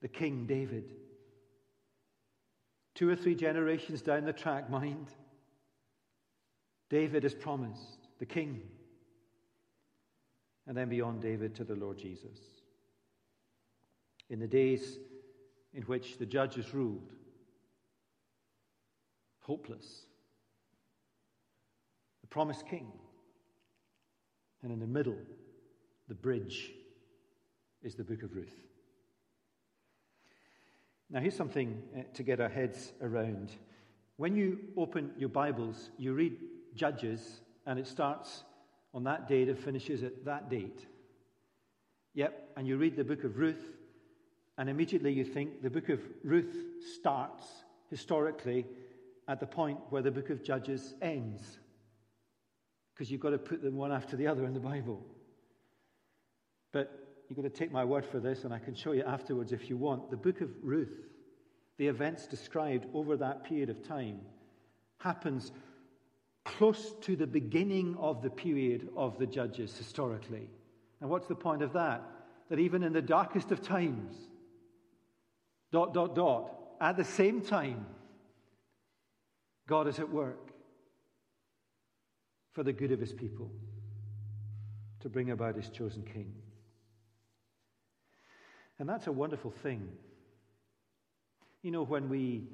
the 0.00 0.08
King 0.08 0.46
David. 0.46 0.84
Two 2.94 3.08
or 3.08 3.16
three 3.16 3.34
generations 3.34 4.02
down 4.02 4.24
the 4.24 4.32
track, 4.32 4.68
mind, 4.68 5.08
David 6.88 7.24
is 7.24 7.34
promised, 7.34 8.08
the 8.18 8.26
King. 8.26 8.62
And 10.66 10.76
then 10.76 10.88
beyond 10.88 11.22
David 11.22 11.54
to 11.56 11.64
the 11.64 11.74
Lord 11.74 11.98
Jesus. 11.98 12.38
In 14.28 14.38
the 14.38 14.46
days 14.46 14.98
in 15.74 15.82
which 15.84 16.18
the 16.18 16.26
judges 16.26 16.74
ruled. 16.74 17.12
Hopeless. 19.40 20.04
The 22.22 22.26
promised 22.28 22.66
king. 22.68 22.86
And 24.62 24.72
in 24.72 24.78
the 24.78 24.86
middle, 24.86 25.18
the 26.08 26.14
bridge 26.14 26.72
is 27.82 27.94
the 27.94 28.04
book 28.04 28.22
of 28.22 28.34
Ruth. 28.34 28.69
Now, 31.12 31.18
here's 31.18 31.36
something 31.36 31.82
uh, 31.96 32.02
to 32.14 32.22
get 32.22 32.40
our 32.40 32.48
heads 32.48 32.92
around. 33.02 33.50
When 34.16 34.36
you 34.36 34.60
open 34.76 35.10
your 35.18 35.28
Bibles, 35.28 35.90
you 35.98 36.12
read 36.12 36.36
Judges, 36.76 37.40
and 37.66 37.80
it 37.80 37.88
starts 37.88 38.44
on 38.94 39.02
that 39.04 39.28
date 39.28 39.48
and 39.48 39.58
finishes 39.58 40.04
at 40.04 40.24
that 40.24 40.48
date. 40.48 40.86
Yep, 42.14 42.50
and 42.56 42.66
you 42.66 42.76
read 42.76 42.94
the 42.94 43.02
book 43.02 43.24
of 43.24 43.38
Ruth, 43.38 43.72
and 44.56 44.70
immediately 44.70 45.12
you 45.12 45.24
think 45.24 45.62
the 45.62 45.70
book 45.70 45.88
of 45.88 46.00
Ruth 46.22 46.54
starts 46.96 47.44
historically 47.88 48.66
at 49.26 49.40
the 49.40 49.46
point 49.46 49.78
where 49.90 50.02
the 50.02 50.12
book 50.12 50.30
of 50.30 50.44
Judges 50.44 50.94
ends. 51.02 51.58
Because 52.94 53.10
you've 53.10 53.20
got 53.20 53.30
to 53.30 53.38
put 53.38 53.62
them 53.62 53.76
one 53.76 53.90
after 53.90 54.16
the 54.16 54.28
other 54.28 54.44
in 54.44 54.54
the 54.54 54.60
Bible. 54.60 55.04
But 56.72 57.09
you've 57.30 57.36
got 57.36 57.44
to 57.44 57.48
take 57.48 57.70
my 57.70 57.84
word 57.84 58.04
for 58.04 58.18
this, 58.18 58.42
and 58.42 58.52
I 58.52 58.58
can 58.58 58.74
show 58.74 58.90
you 58.90 59.04
afterwards 59.04 59.52
if 59.52 59.70
you 59.70 59.76
want. 59.76 60.10
The 60.10 60.16
book 60.16 60.40
of 60.40 60.50
Ruth, 60.62 61.06
the 61.78 61.86
events 61.86 62.26
described 62.26 62.86
over 62.92 63.16
that 63.18 63.44
period 63.44 63.70
of 63.70 63.86
time, 63.86 64.20
happens 64.98 65.52
close 66.44 66.92
to 67.02 67.14
the 67.14 67.28
beginning 67.28 67.96
of 68.00 68.20
the 68.20 68.30
period 68.30 68.88
of 68.96 69.16
the 69.16 69.26
Judges 69.26 69.76
historically. 69.78 70.50
And 71.00 71.08
what's 71.08 71.28
the 71.28 71.36
point 71.36 71.62
of 71.62 71.72
that? 71.74 72.02
That 72.48 72.58
even 72.58 72.82
in 72.82 72.92
the 72.92 73.00
darkest 73.00 73.52
of 73.52 73.62
times, 73.62 74.12
dot, 75.70 75.94
dot, 75.94 76.16
dot. 76.16 76.50
At 76.80 76.96
the 76.96 77.04
same 77.04 77.42
time, 77.42 77.86
God 79.68 79.86
is 79.86 80.00
at 80.00 80.10
work 80.10 80.50
for 82.54 82.64
the 82.64 82.72
good 82.72 82.90
of 82.90 82.98
his 82.98 83.12
people 83.12 83.52
to 85.00 85.08
bring 85.08 85.30
about 85.30 85.54
his 85.54 85.68
chosen 85.68 86.02
king. 86.02 86.32
And 88.80 88.88
that's 88.88 89.06
a 89.06 89.12
wonderful 89.12 89.50
thing. 89.50 89.86
You 91.62 91.70
know, 91.70 91.84
when 91.84 92.08
we 92.08 92.48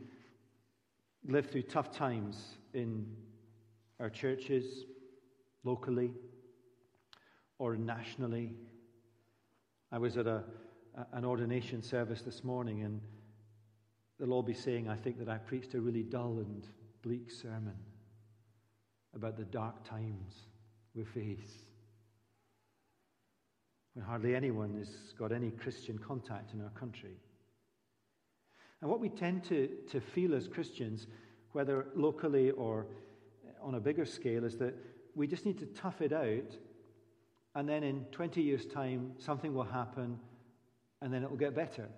live 1.24 1.48
through 1.48 1.62
tough 1.62 1.92
times 1.92 2.58
in 2.74 3.06
our 4.00 4.10
churches, 4.10 4.84
locally 5.62 6.10
or 7.60 7.76
nationally, 7.76 8.54
I 9.92 9.98
was 9.98 10.16
at 10.16 10.26
a 10.26 10.42
an 11.12 11.24
ordination 11.24 11.80
service 11.80 12.22
this 12.22 12.42
morning, 12.42 12.82
and 12.82 13.00
they'll 14.18 14.32
all 14.32 14.42
be 14.42 14.54
saying, 14.54 14.88
I 14.88 14.96
think, 14.96 15.18
that 15.18 15.28
I 15.28 15.38
preached 15.38 15.74
a 15.74 15.80
really 15.80 16.02
dull 16.02 16.38
and 16.38 16.66
bleak 17.02 17.30
sermon 17.30 17.76
about 19.14 19.36
the 19.36 19.44
dark 19.44 19.84
times 19.84 20.46
we 20.92 21.04
face. 21.04 21.65
When 23.96 24.04
hardly 24.04 24.36
anyone 24.36 24.74
has 24.76 24.90
got 25.18 25.32
any 25.32 25.50
Christian 25.50 25.96
contact 25.96 26.52
in 26.52 26.60
our 26.60 26.68
country. 26.78 27.16
And 28.82 28.90
what 28.90 29.00
we 29.00 29.08
tend 29.08 29.42
to, 29.44 29.70
to 29.90 30.02
feel 30.02 30.34
as 30.34 30.48
Christians, 30.48 31.06
whether 31.52 31.86
locally 31.94 32.50
or 32.50 32.88
on 33.62 33.76
a 33.76 33.80
bigger 33.80 34.04
scale, 34.04 34.44
is 34.44 34.58
that 34.58 34.74
we 35.14 35.26
just 35.26 35.46
need 35.46 35.58
to 35.60 35.66
tough 35.66 36.02
it 36.02 36.12
out, 36.12 36.58
and 37.54 37.66
then 37.66 37.82
in 37.82 38.04
20 38.12 38.42
years' 38.42 38.66
time, 38.66 39.12
something 39.16 39.54
will 39.54 39.64
happen 39.64 40.18
and 41.00 41.10
then 41.10 41.22
it 41.22 41.30
will 41.30 41.38
get 41.38 41.54
better. 41.54 41.88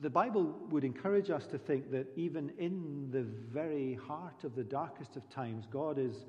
the 0.00 0.10
Bible 0.10 0.54
would 0.70 0.84
encourage 0.84 1.30
us 1.30 1.48
to 1.48 1.58
think 1.58 1.90
that 1.90 2.06
even 2.14 2.52
in 2.58 3.08
the 3.10 3.24
very 3.24 3.94
heart 3.94 4.44
of 4.44 4.54
the 4.54 4.62
darkest 4.62 5.16
of 5.16 5.28
times, 5.30 5.66
God 5.68 5.98
is 5.98 6.24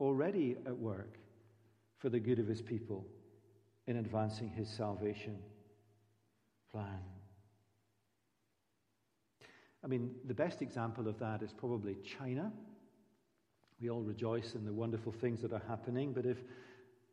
already 0.00 0.56
at 0.66 0.76
work 0.76 1.20
for 1.98 2.08
the 2.08 2.18
good 2.18 2.40
of 2.40 2.48
his 2.48 2.60
people 2.60 3.06
in 3.86 3.96
advancing 3.96 4.50
his 4.50 4.68
salvation 4.68 5.38
plan. 6.70 7.00
I 9.84 9.86
mean, 9.86 10.10
the 10.26 10.34
best 10.34 10.62
example 10.62 11.06
of 11.06 11.18
that 11.20 11.42
is 11.42 11.52
probably 11.52 11.96
China. 12.18 12.52
We 13.80 13.90
all 13.90 14.02
rejoice 14.02 14.54
in 14.54 14.64
the 14.64 14.72
wonderful 14.72 15.12
things 15.12 15.42
that 15.42 15.52
are 15.52 15.62
happening, 15.68 16.12
but 16.12 16.26
if, 16.26 16.38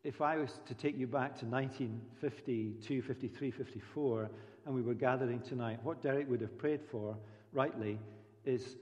if 0.03 0.21
I 0.21 0.37
was 0.37 0.59
to 0.65 0.73
take 0.73 0.97
you 0.97 1.05
back 1.05 1.37
to 1.39 1.45
1952, 1.45 3.01
53, 3.01 3.51
54, 3.51 4.29
and 4.65 4.73
we 4.73 4.81
were 4.81 4.93
gathering 4.93 5.41
tonight, 5.41 5.79
what 5.83 6.01
Derek 6.01 6.29
would 6.29 6.41
have 6.41 6.57
prayed 6.57 6.79
for, 6.89 7.17
rightly, 7.51 7.99
is 8.45 8.77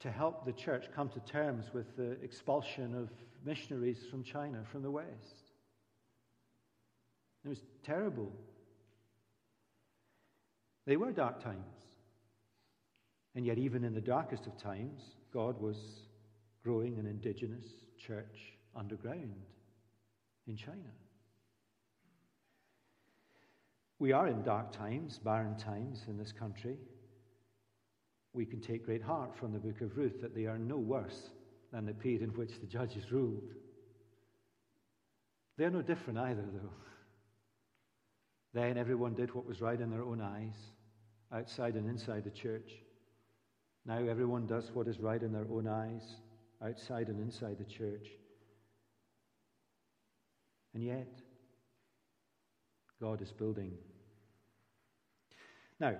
to 0.00 0.10
help 0.10 0.44
the 0.44 0.52
church 0.52 0.86
come 0.94 1.08
to 1.08 1.20
terms 1.20 1.66
with 1.72 1.96
the 1.96 2.12
expulsion 2.22 2.94
of 2.94 3.10
missionaries 3.44 4.04
from 4.10 4.22
China, 4.22 4.62
from 4.70 4.82
the 4.82 4.90
West. 4.90 5.39
It 7.44 7.48
was 7.48 7.62
terrible. 7.84 8.32
They 10.86 10.96
were 10.96 11.12
dark 11.12 11.42
times. 11.42 11.64
And 13.34 13.46
yet, 13.46 13.58
even 13.58 13.84
in 13.84 13.94
the 13.94 14.00
darkest 14.00 14.46
of 14.46 14.56
times, 14.58 15.02
God 15.32 15.60
was 15.60 15.76
growing 16.64 16.98
an 16.98 17.06
indigenous 17.06 17.64
church 17.96 18.54
underground 18.74 19.46
in 20.46 20.56
China. 20.56 20.90
We 23.98 24.12
are 24.12 24.26
in 24.28 24.42
dark 24.42 24.72
times, 24.72 25.18
barren 25.18 25.56
times 25.56 26.04
in 26.08 26.16
this 26.16 26.32
country. 26.32 26.76
We 28.32 28.46
can 28.46 28.60
take 28.60 28.84
great 28.84 29.02
heart 29.02 29.36
from 29.38 29.52
the 29.52 29.58
book 29.58 29.80
of 29.80 29.96
Ruth 29.96 30.20
that 30.22 30.34
they 30.34 30.46
are 30.46 30.58
no 30.58 30.78
worse 30.78 31.30
than 31.72 31.86
the 31.86 31.92
period 31.92 32.22
in 32.22 32.30
which 32.30 32.60
the 32.60 32.66
judges 32.66 33.12
ruled. 33.12 33.52
They're 35.56 35.70
no 35.70 35.82
different 35.82 36.18
either, 36.18 36.44
though. 36.52 36.70
Then 38.52 38.76
everyone 38.76 39.14
did 39.14 39.34
what 39.34 39.46
was 39.46 39.60
right 39.60 39.80
in 39.80 39.90
their 39.90 40.02
own 40.02 40.20
eyes, 40.20 40.56
outside 41.32 41.74
and 41.74 41.88
inside 41.88 42.24
the 42.24 42.30
church. 42.30 42.70
Now 43.86 43.98
everyone 43.98 44.46
does 44.46 44.70
what 44.74 44.88
is 44.88 44.98
right 44.98 45.22
in 45.22 45.32
their 45.32 45.46
own 45.50 45.68
eyes, 45.68 46.02
outside 46.62 47.08
and 47.08 47.20
inside 47.20 47.58
the 47.58 47.64
church. 47.64 48.08
And 50.74 50.84
yet, 50.84 51.08
God 53.00 53.22
is 53.22 53.32
building. 53.32 53.72
Now, 55.80 55.96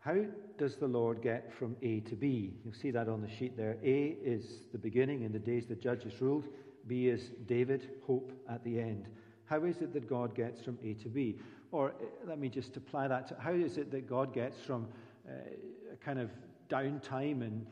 how 0.00 0.16
does 0.56 0.76
the 0.76 0.86
Lord 0.86 1.22
get 1.22 1.52
from 1.58 1.76
A 1.82 2.00
to 2.00 2.16
B? 2.16 2.54
You'll 2.64 2.72
see 2.72 2.90
that 2.92 3.08
on 3.08 3.20
the 3.20 3.28
sheet 3.28 3.56
there. 3.56 3.76
A 3.84 4.16
is 4.24 4.44
the 4.72 4.78
beginning 4.78 5.22
in 5.22 5.32
the 5.32 5.38
days 5.38 5.66
the 5.66 5.74
judges 5.74 6.20
ruled. 6.20 6.44
B 6.86 7.08
is 7.08 7.30
David, 7.46 7.90
hope 8.06 8.32
at 8.48 8.64
the 8.64 8.80
end. 8.80 9.06
How 9.44 9.64
is 9.64 9.76
it 9.78 9.92
that 9.92 10.08
God 10.08 10.34
gets 10.34 10.62
from 10.62 10.78
A 10.82 10.94
to 10.94 11.08
B? 11.08 11.38
Or 11.70 11.90
uh, 11.90 12.04
let 12.26 12.38
me 12.38 12.48
just 12.48 12.76
apply 12.76 13.08
that 13.08 13.28
to 13.28 13.36
how 13.38 13.52
is 13.52 13.78
it 13.78 13.90
that 13.90 14.08
God 14.08 14.32
gets 14.32 14.58
from 14.60 14.88
uh, 15.28 15.32
a 15.92 15.96
kind 15.96 16.18
of 16.18 16.30
downtime 16.68 17.42
in 17.42 17.66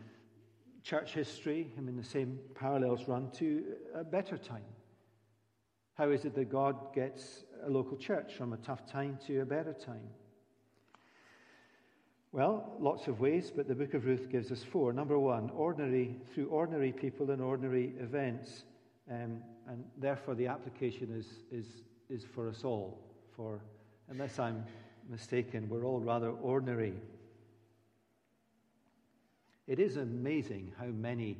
church 0.82 1.12
history, 1.14 1.72
I 1.76 1.80
mean, 1.80 1.96
the 1.96 2.04
same 2.04 2.38
parallels 2.54 3.08
run 3.08 3.30
to 3.32 3.64
a 3.94 4.04
better 4.04 4.38
time? 4.38 4.64
How 5.94 6.10
is 6.10 6.24
it 6.24 6.34
that 6.34 6.50
God 6.50 6.94
gets 6.94 7.44
a 7.66 7.70
local 7.70 7.96
church 7.96 8.34
from 8.34 8.52
a 8.52 8.58
tough 8.58 8.86
time 8.90 9.18
to 9.26 9.40
a 9.40 9.46
better 9.46 9.72
time? 9.72 10.08
Well, 12.32 12.76
lots 12.78 13.08
of 13.08 13.18
ways, 13.18 13.50
but 13.54 13.66
the 13.66 13.74
book 13.74 13.94
of 13.94 14.04
Ruth 14.04 14.28
gives 14.30 14.52
us 14.52 14.62
four. 14.62 14.92
Number 14.92 15.18
one, 15.18 15.50
ordinary, 15.56 16.16
through 16.34 16.48
ordinary 16.48 16.92
people 16.92 17.30
and 17.30 17.40
ordinary 17.40 17.94
events. 17.98 18.64
Um, 19.10 19.42
and 19.66 19.84
therefore, 19.96 20.34
the 20.34 20.46
application 20.46 21.14
is, 21.16 21.26
is, 21.50 21.66
is 22.10 22.26
for 22.34 22.48
us 22.48 22.62
all. 22.62 23.00
For, 23.34 23.62
unless 24.08 24.38
I'm 24.38 24.64
mistaken, 25.08 25.68
we're 25.68 25.84
all 25.84 26.00
rather 26.00 26.30
ordinary. 26.30 26.94
It 29.66 29.78
is 29.78 29.96
amazing 29.96 30.72
how 30.78 30.86
many 30.86 31.38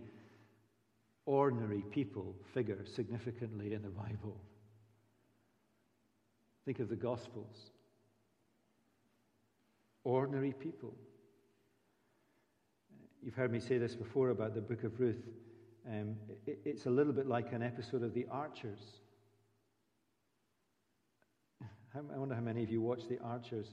ordinary 1.27 1.83
people 1.91 2.35
figure 2.55 2.85
significantly 2.87 3.75
in 3.75 3.83
the 3.83 3.89
Bible. 3.89 4.37
Think 6.65 6.81
of 6.81 6.89
the 6.89 6.97
Gospels. 6.97 7.71
Ordinary 10.05 10.53
people. 10.53 10.95
You've 13.23 13.35
heard 13.35 13.53
me 13.53 13.61
say 13.61 13.79
this 13.79 13.97
before 13.97 14.31
about 14.31 14.55
the 14.55 14.61
book 14.61 14.85
of 14.85 14.99
Ruth. 15.01 15.25
Um, 15.89 16.17
it, 16.47 16.61
it's 16.65 16.87
a 16.87 16.91
little 16.91 17.13
bit 17.13 17.27
like 17.27 17.53
an 17.53 17.63
episode 17.63 18.03
of 18.03 18.15
The 18.15 18.27
Archers. 18.31 19.01
I 21.97 22.19
wonder 22.19 22.35
how 22.35 22.43
many 22.43 22.63
of 22.63 22.71
you 22.71 22.83
watch 22.83 23.09
The 23.09 23.19
Archers. 23.21 23.69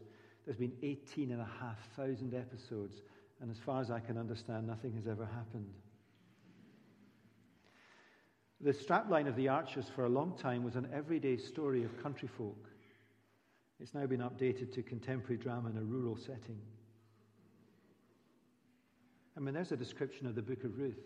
There's 0.45 0.57
been 0.57 0.73
18,500 0.81 2.33
episodes, 2.33 3.01
and 3.41 3.51
as 3.51 3.57
far 3.57 3.81
as 3.81 3.91
I 3.91 3.99
can 3.99 4.17
understand, 4.17 4.65
nothing 4.65 4.93
has 4.93 5.07
ever 5.07 5.25
happened. 5.25 5.73
The 8.61 8.71
strapline 8.71 9.27
of 9.27 9.35
The 9.35 9.49
Archers 9.49 9.87
for 9.93 10.05
a 10.05 10.09
long 10.09 10.37
time 10.37 10.63
was 10.63 10.75
an 10.75 10.87
everyday 10.93 11.35
story 11.35 11.83
of 11.83 12.01
country 12.01 12.29
folk. 12.29 12.69
It's 13.81 13.93
now 13.93 14.05
been 14.05 14.21
updated 14.21 14.73
to 14.75 14.83
contemporary 14.83 15.37
drama 15.37 15.69
in 15.71 15.77
a 15.77 15.83
rural 15.83 16.15
setting. 16.15 16.61
I 19.35 19.41
mean, 19.41 19.53
there's 19.53 19.73
a 19.73 19.77
description 19.77 20.27
of 20.27 20.35
the 20.35 20.41
book 20.41 20.63
of 20.63 20.77
Ruth, 20.77 21.03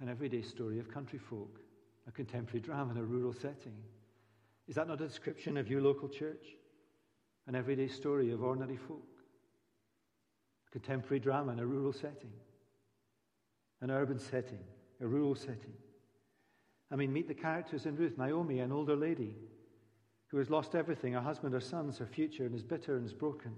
an 0.00 0.08
everyday 0.08 0.42
story 0.42 0.80
of 0.80 0.92
country 0.92 1.20
folk, 1.20 1.60
a 2.08 2.10
contemporary 2.10 2.60
drama 2.60 2.92
in 2.92 2.96
a 2.96 3.04
rural 3.04 3.34
setting. 3.34 3.76
Is 4.70 4.76
that 4.76 4.86
not 4.86 5.00
a 5.00 5.08
description 5.08 5.56
of 5.56 5.68
your 5.68 5.82
local 5.82 6.08
church? 6.08 6.46
An 7.48 7.56
everyday 7.56 7.88
story 7.88 8.30
of 8.30 8.40
ordinary 8.40 8.76
folk, 8.76 9.08
a 10.68 10.70
contemporary 10.70 11.18
drama 11.18 11.50
in 11.50 11.58
a 11.58 11.66
rural 11.66 11.92
setting, 11.92 12.30
an 13.80 13.90
urban 13.90 14.20
setting, 14.20 14.60
a 15.00 15.06
rural 15.08 15.34
setting. 15.34 15.72
I 16.92 16.94
mean, 16.94 17.12
meet 17.12 17.26
the 17.26 17.34
characters 17.34 17.84
in 17.84 17.96
Ruth 17.96 18.16
Naomi, 18.16 18.60
an 18.60 18.70
older 18.70 18.94
lady 18.94 19.34
who 20.28 20.38
has 20.38 20.50
lost 20.50 20.76
everything 20.76 21.14
her 21.14 21.20
husband, 21.20 21.52
her 21.52 21.60
sons, 21.60 21.98
her 21.98 22.06
future, 22.06 22.46
and 22.46 22.54
is 22.54 22.62
bitter 22.62 22.96
and 22.96 23.04
is 23.04 23.12
broken. 23.12 23.56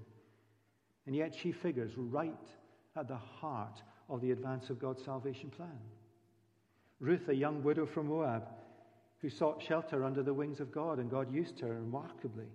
And 1.06 1.14
yet 1.14 1.34
she 1.34 1.52
figures 1.52 1.92
right 1.98 2.48
at 2.96 3.08
the 3.08 3.18
heart 3.18 3.82
of 4.08 4.22
the 4.22 4.30
advance 4.30 4.70
of 4.70 4.78
God's 4.78 5.04
salvation 5.04 5.50
plan. 5.50 5.78
Ruth, 7.00 7.28
a 7.28 7.34
young 7.34 7.62
widow 7.62 7.84
from 7.84 8.06
Moab, 8.06 8.44
who 9.22 9.30
sought 9.30 9.62
shelter 9.62 10.04
under 10.04 10.22
the 10.22 10.34
wings 10.34 10.58
of 10.58 10.72
God, 10.72 10.98
and 10.98 11.08
God 11.08 11.32
used 11.32 11.60
her 11.60 11.74
remarkably. 11.74 12.48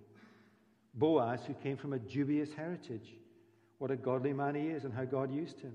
Boaz, 0.94 1.40
who 1.46 1.54
came 1.54 1.78
from 1.78 1.94
a 1.94 1.98
dubious 1.98 2.52
heritage. 2.52 3.16
What 3.78 3.90
a 3.90 3.96
godly 3.96 4.34
man 4.34 4.54
he 4.54 4.68
is, 4.68 4.84
and 4.84 4.92
how 4.92 5.04
God 5.04 5.32
used 5.32 5.60
him. 5.60 5.72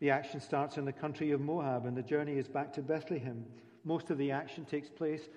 The 0.00 0.10
action 0.10 0.40
starts 0.40 0.76
in 0.76 0.84
the 0.84 0.92
country 0.92 1.32
of 1.32 1.40
Moab, 1.40 1.86
and 1.86 1.96
the 1.96 2.02
journey 2.02 2.34
is 2.34 2.46
back 2.46 2.72
to 2.74 2.82
Bethlehem. 2.82 3.44
Most 3.84 4.10
of 4.10 4.18
the 4.18 4.30
action 4.30 4.64
takes 4.64 4.88
place 4.88 5.28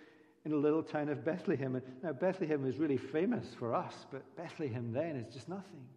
in 0.45 0.51
the 0.51 0.57
little 0.57 0.83
town 0.83 1.09
of 1.09 1.25
Bethlehem. 1.25 1.81
Now, 2.03 2.13
Bethlehem 2.13 2.65
is 2.65 2.77
really 2.77 2.97
famous 2.97 3.47
for 3.57 3.73
us, 3.73 4.05
but 4.11 4.35
Bethlehem 4.35 4.93
then 4.93 5.15
is 5.15 5.33
just 5.33 5.49
nothing. 5.49 5.87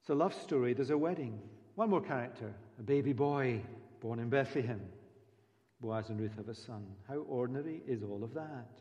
It's 0.00 0.10
a 0.10 0.14
love 0.14 0.34
story. 0.34 0.74
There's 0.74 0.90
a 0.90 0.98
wedding. 0.98 1.40
One 1.74 1.90
more 1.90 2.00
character, 2.00 2.54
a 2.78 2.82
baby 2.82 3.12
boy 3.12 3.60
born 4.00 4.18
in 4.18 4.28
Bethlehem. 4.28 4.80
Boaz 5.80 6.08
and 6.08 6.20
Ruth 6.20 6.36
have 6.36 6.48
a 6.48 6.54
son. 6.54 6.86
How 7.08 7.16
ordinary 7.16 7.82
is 7.86 8.02
all 8.02 8.22
of 8.22 8.32
that? 8.34 8.78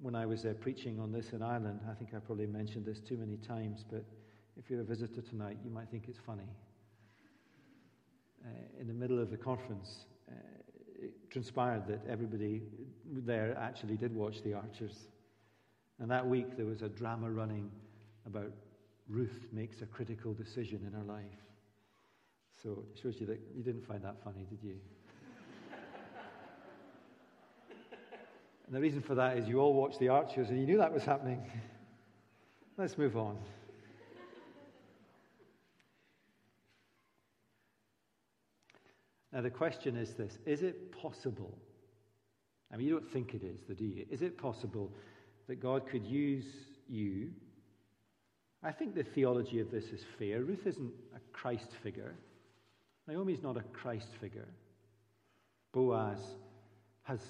When 0.00 0.14
I 0.14 0.26
was 0.26 0.46
uh, 0.46 0.54
preaching 0.60 0.98
on 1.00 1.12
this 1.12 1.32
in 1.32 1.42
Ireland, 1.42 1.80
I 1.90 1.94
think 1.94 2.14
I 2.14 2.18
probably 2.18 2.46
mentioned 2.46 2.86
this 2.86 3.00
too 3.00 3.16
many 3.16 3.36
times, 3.36 3.84
but 3.90 4.04
if 4.56 4.70
you're 4.70 4.80
a 4.80 4.84
visitor 4.84 5.20
tonight, 5.20 5.58
you 5.64 5.70
might 5.70 5.90
think 5.90 6.04
it's 6.08 6.20
funny 6.24 6.48
uh, 8.44 8.80
in 8.80 8.86
the 8.86 8.94
middle 8.94 9.20
of 9.20 9.30
the 9.30 9.36
conference, 9.36 10.06
uh, 10.28 10.34
it 11.00 11.30
transpired 11.30 11.86
that 11.88 12.00
everybody 12.08 12.62
there 13.06 13.56
actually 13.58 13.96
did 13.96 14.14
watch 14.14 14.42
The 14.42 14.54
Archers. 14.54 15.08
And 15.98 16.10
that 16.10 16.26
week 16.26 16.56
there 16.56 16.66
was 16.66 16.82
a 16.82 16.88
drama 16.88 17.30
running 17.30 17.70
about 18.26 18.52
Ruth 19.10 19.46
makes 19.52 19.82
a 19.82 19.86
critical 19.86 20.32
decision 20.32 20.80
in 20.86 20.92
her 20.92 21.04
life. 21.04 21.24
So 22.62 22.84
it 22.94 23.00
shows 23.02 23.20
you 23.20 23.26
that 23.26 23.40
you 23.54 23.62
didn't 23.62 23.86
find 23.86 24.02
that 24.04 24.22
funny, 24.22 24.46
did 24.48 24.62
you? 24.62 24.74
and 28.66 28.74
the 28.74 28.80
reason 28.80 29.02
for 29.02 29.16
that 29.16 29.36
is 29.36 29.48
you 29.48 29.60
all 29.60 29.74
watched 29.74 29.98
The 29.98 30.08
Archers 30.08 30.50
and 30.50 30.60
you 30.60 30.66
knew 30.66 30.78
that 30.78 30.92
was 30.92 31.04
happening. 31.04 31.50
Let's 32.78 32.96
move 32.96 33.16
on. 33.16 33.36
Now, 39.32 39.42
the 39.42 39.50
question 39.50 39.96
is 39.96 40.14
this 40.14 40.38
Is 40.46 40.62
it 40.62 40.92
possible 40.92 41.58
I 42.72 42.76
mean, 42.76 42.86
you 42.86 42.92
don't 42.92 43.10
think 43.10 43.34
it 43.34 43.42
is, 43.42 43.60
do 43.76 43.84
you? 43.84 44.06
Is 44.10 44.22
it 44.22 44.38
possible 44.38 44.92
that 45.48 45.60
God 45.60 45.88
could 45.88 46.06
use 46.06 46.46
you? 46.88 47.30
I 48.62 48.72
think 48.72 48.94
the 48.94 49.02
theology 49.02 49.60
of 49.60 49.70
this 49.70 49.86
is 49.86 50.04
fair. 50.18 50.42
Ruth 50.42 50.66
isn't 50.66 50.92
a 51.14 51.20
Christ 51.32 51.70
figure. 51.82 52.14
Naomi's 53.08 53.42
not 53.42 53.56
a 53.56 53.62
Christ 53.72 54.08
figure. 54.20 54.48
Boaz 55.72 56.18
has 57.04 57.20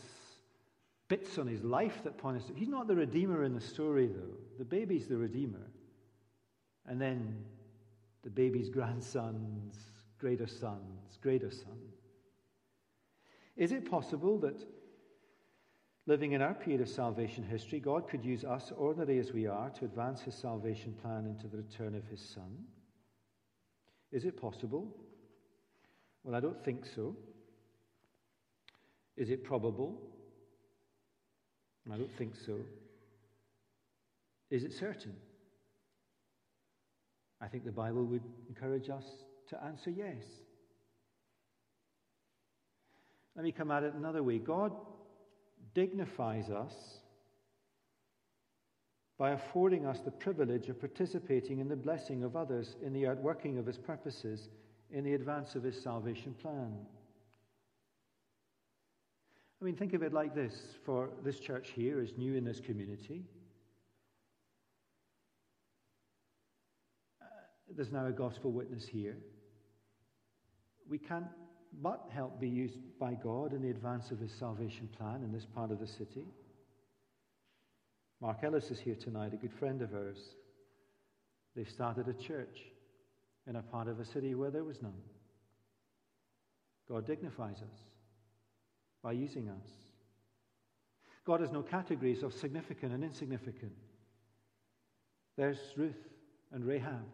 bits 1.09 1.38
on 1.38 1.47
his 1.47 1.62
life 1.62 2.03
that 2.05 2.19
point 2.19 2.38
us 2.38 2.45
to. 2.47 2.55
He's 2.55 2.69
not 2.69 2.88
the 2.88 2.97
redeemer 2.97 3.45
in 3.45 3.55
the 3.55 3.61
story, 3.61 4.07
though. 4.07 4.37
The 4.59 4.64
baby's 4.64 5.07
the 5.07 5.16
redeemer. 5.16 5.66
And 6.87 7.01
then 7.01 7.45
the 8.23 8.31
baby's 8.31 8.69
grandson's 8.69 9.77
greater 10.19 10.47
son's 10.47 11.19
greater 11.23 11.51
son. 11.51 11.79
Is 13.57 13.73
it 13.73 13.90
possible 13.90 14.38
that 14.38 14.57
living 16.07 16.33
in 16.33 16.43
our 16.43 16.55
period 16.55 16.81
of 16.81 16.89
salvation 16.89 17.45
history, 17.45 17.81
God 17.81 18.09
could 18.09 18.25
use 18.25 18.45
us, 18.45 18.73
ordinary 18.77 19.19
as 19.19 19.33
we 19.33 19.47
are, 19.47 19.71
to 19.71 19.85
advance 19.85 20.21
his 20.23 20.35
salvation 20.35 20.95
plan 21.03 21.27
into 21.27 21.47
the 21.47 21.59
return 21.59 21.95
of 21.95 22.05
his 22.07 22.21
son? 22.21 22.65
Is 24.13 24.25
it 24.25 24.41
possible? 24.41 24.89
Well, 26.25 26.35
I 26.35 26.41
don't 26.41 26.63
think 26.65 26.85
so. 26.85 27.17
Is 29.17 29.31
it 29.31 29.45
probable? 29.45 30.01
I 31.93 31.97
don't 31.97 32.17
think 32.17 32.35
so. 32.35 32.57
Is 34.51 34.65
it 34.65 34.73
certain? 34.73 35.15
I 37.41 37.49
think 37.49 37.65
the 37.65 37.73
Bible 37.73 38.05
would 38.05 38.23
encourage 38.49 38.91
us 38.91 39.05
to 39.49 39.63
answer 39.65 39.91
yes. 39.91 40.23
Let 43.37 43.45
me 43.45 43.53
come 43.53 43.71
at 43.71 43.83
it 43.83 43.95
another 43.95 44.23
way. 44.23 44.39
God 44.39 44.73
dignifies 45.74 46.50
us 46.50 46.74
by 49.18 49.33
affording 49.33 49.85
us 49.85 50.00
the 50.00 50.11
privilege 50.11 50.68
of 50.68 50.80
participating 50.80 51.61
in 51.61 51.68
the 51.68 51.76
blessing 51.76 52.24
of 52.24 52.37
others 52.37 52.76
in 52.83 52.92
the 52.92 53.06
outworking 53.06 53.59
of 53.59 53.66
his 53.66 53.76
purposes 53.76 54.48
in 54.90 55.04
the 55.04 55.14
advance 55.14 55.54
of 55.54 55.62
his 55.62 55.80
salvation 55.80 56.35
plan. 56.40 56.74
I 59.61 59.64
mean, 59.64 59.76
think 59.76 59.92
of 59.92 60.02
it 60.02 60.14
like 60.14 60.35
this 60.35 60.54
for 60.87 61.11
this 61.22 61.38
church 61.38 61.72
here 61.74 62.00
is 62.00 62.16
new 62.16 62.35
in 62.35 62.44
this 62.44 62.61
community. 62.61 63.24
Uh, 67.20 67.26
there's 67.76 67.92
now 67.92 68.06
a 68.06 68.12
gospel 68.12 68.52
witness 68.52 68.87
here. 68.87 69.18
We 70.88 70.96
can't 70.96 71.26
but 71.83 72.09
help 72.12 72.40
be 72.40 72.48
used 72.48 72.78
by 72.98 73.14
God 73.14 73.52
in 73.52 73.62
the 73.62 73.70
advance 73.70 74.11
of 74.11 74.18
his 74.18 74.33
salvation 74.33 74.88
plan 74.98 75.22
in 75.22 75.33
this 75.33 75.46
part 75.46 75.70
of 75.70 75.80
the 75.80 75.87
city. 75.87 76.26
Mark 78.20 78.38
Ellis 78.42 78.70
is 78.70 78.80
here 78.80 78.96
tonight, 78.96 79.33
a 79.33 79.37
good 79.37 79.52
friend 79.52 79.80
of 79.80 79.94
ours. 79.94 80.18
They've 81.56 81.68
started 81.68 82.09
a 82.09 82.12
church 82.12 82.59
in 83.46 83.56
a 83.56 83.62
part 83.62 83.88
of 83.88 83.98
a 83.98 84.04
city 84.04 84.35
where 84.35 84.50
there 84.50 84.64
was 84.64 84.83
none. 84.83 85.00
God 86.88 87.06
dignifies 87.06 87.56
us 87.56 87.78
by 89.02 89.12
using 89.12 89.48
us. 89.48 89.68
God 91.24 91.40
has 91.40 91.52
no 91.52 91.62
categories 91.62 92.22
of 92.22 92.35
significant 92.35 92.92
and 92.92 93.04
insignificant. 93.04 93.72
There's 95.37 95.59
Ruth 95.76 96.09
and 96.52 96.64
Rahab 96.64 97.06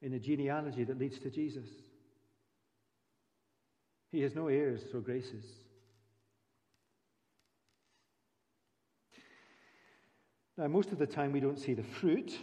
in 0.00 0.12
the 0.12 0.18
genealogy 0.18 0.84
that 0.84 0.98
leads 0.98 1.18
to 1.20 1.30
Jesus. 1.30 1.68
He 4.12 4.20
has 4.20 4.34
no 4.34 4.48
airs 4.48 4.82
or 4.92 5.00
graces. 5.00 5.44
Now, 10.58 10.68
most 10.68 10.92
of 10.92 10.98
the 10.98 11.06
time 11.06 11.32
we 11.32 11.40
don't 11.40 11.58
see 11.58 11.72
the 11.72 11.82
fruit. 11.82 12.38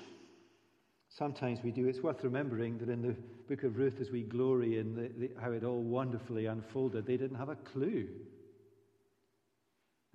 Sometimes 1.10 1.60
we 1.64 1.72
do. 1.72 1.88
It's 1.88 2.02
worth 2.02 2.24
remembering 2.24 2.80
that 2.80 2.90
in 2.90 3.04
the 3.04 3.16
book 3.48 3.64
of 3.64 3.78
Ruth, 3.78 4.02
as 4.02 4.10
we 4.10 4.24
glory 4.24 4.80
in 4.80 4.96
the, 4.96 5.12
the, 5.20 5.32
how 5.40 5.52
it 5.52 5.64
all 5.64 5.82
wonderfully 5.82 6.48
unfolded, 6.48 7.06
they 7.06 7.18
didn't 7.18 7.38
have 7.38 7.50
a 7.50 7.56
clue. 7.56 8.08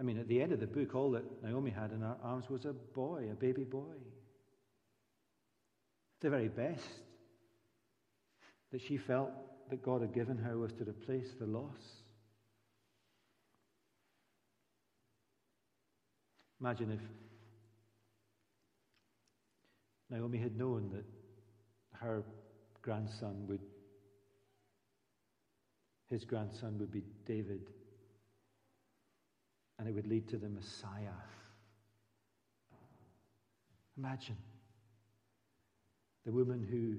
I 0.01 0.03
mean, 0.03 0.19
at 0.19 0.27
the 0.27 0.43
end 0.43 0.53
of 0.53 0.59
the 0.59 0.67
book, 0.67 0.97
all 0.97 1.13
that 1.13 1.43
Naomi 1.43 1.71
had 1.71 1.93
in 1.93 2.01
her 2.01 2.17
arms 2.21 2.51
was 2.51 2.65
a 2.65 2.73
boy, 2.73 3.29
a 3.31 3.35
baby 3.35 3.63
boy. 3.63 3.95
The 6.21 6.31
very 6.31 6.49
best 6.49 6.89
that 8.73 8.81
she 8.81 8.97
felt 8.97 9.31
that 9.75 9.83
God 9.83 10.03
had 10.03 10.15
given 10.15 10.39
her 10.39 10.57
was 10.57 10.73
to 10.75 10.85
replace 10.85 11.35
the 11.41 11.47
loss. 11.47 12.05
Imagine 16.61 16.93
if 16.93 17.01
Naomi 20.11 20.39
had 20.39 20.57
known 20.57 20.93
that 20.93 21.05
her 21.99 22.23
grandson 22.83 23.49
would, 23.49 23.63
his 26.09 26.25
grandson 26.25 26.79
would 26.79 26.93
be 26.93 27.03
David, 27.27 27.69
and 29.81 29.89
it 29.89 29.93
would 29.93 30.07
lead 30.07 30.29
to 30.29 30.37
the 30.37 30.49
Messiah. 30.49 31.19
Imagine 33.99 34.37
the 36.25 36.31
woman 36.31 36.63
who 36.63 36.97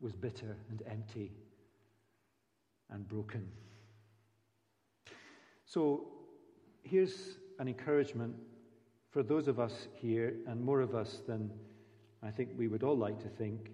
was 0.00 0.14
bitter 0.14 0.56
and 0.70 0.82
empty 0.90 1.32
and 2.90 3.06
broken. 3.08 3.46
So 5.66 6.08
here's 6.82 7.36
an 7.58 7.68
encouragement 7.68 8.34
for 9.10 9.22
those 9.22 9.48
of 9.48 9.58
us 9.58 9.88
here, 9.94 10.34
and 10.46 10.60
more 10.60 10.80
of 10.80 10.94
us 10.94 11.22
than 11.26 11.50
I 12.22 12.30
think 12.30 12.50
we 12.56 12.68
would 12.68 12.82
all 12.82 12.96
like 12.96 13.20
to 13.22 13.28
think, 13.28 13.70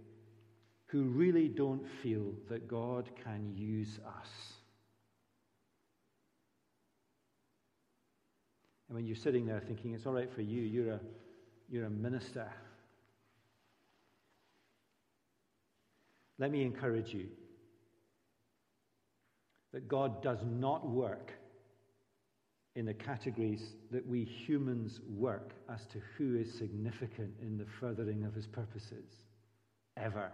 who 0.86 1.04
really 1.04 1.48
don't 1.48 1.86
feel 2.02 2.32
that 2.48 2.68
God 2.68 3.10
can 3.24 3.52
use 3.56 3.98
us. 4.06 4.28
And 8.88 8.96
when 8.96 9.06
you're 9.06 9.16
sitting 9.16 9.46
there 9.46 9.60
thinking, 9.60 9.94
it's 9.94 10.06
all 10.06 10.12
right 10.12 10.32
for 10.32 10.42
you, 10.42 10.62
you're 10.62 10.92
a, 10.92 11.00
you're 11.68 11.86
a 11.86 11.90
minister. 11.90 12.48
Let 16.38 16.50
me 16.50 16.62
encourage 16.62 17.12
you 17.12 17.26
that 19.74 19.88
God 19.88 20.22
does 20.22 20.38
not 20.46 20.88
work 20.88 21.32
in 22.76 22.86
the 22.86 22.94
categories 22.94 23.74
that 23.90 24.06
we 24.06 24.24
humans 24.24 25.00
work 25.08 25.50
as 25.68 25.84
to 25.86 25.98
who 26.16 26.36
is 26.36 26.52
significant 26.54 27.34
in 27.42 27.58
the 27.58 27.66
furthering 27.80 28.24
of 28.24 28.32
his 28.34 28.46
purposes, 28.46 29.04
ever. 29.96 30.30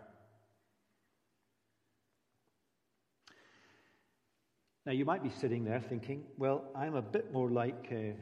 Now, 4.84 4.92
you 4.92 5.06
might 5.06 5.22
be 5.22 5.30
sitting 5.30 5.64
there 5.64 5.80
thinking, 5.80 6.22
well, 6.36 6.64
I'm 6.76 6.94
a 6.94 7.02
bit 7.02 7.32
more 7.32 7.50
like 7.50 7.88
uh, 7.90 8.12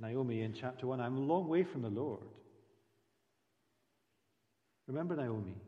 Naomi 0.00 0.42
in 0.42 0.52
chapter 0.52 0.88
1. 0.88 1.00
I'm 1.00 1.16
a 1.16 1.20
long 1.20 1.46
way 1.46 1.62
from 1.62 1.82
the 1.82 1.90
Lord. 1.90 2.22
Remember 4.88 5.14
Naomi, 5.14 5.62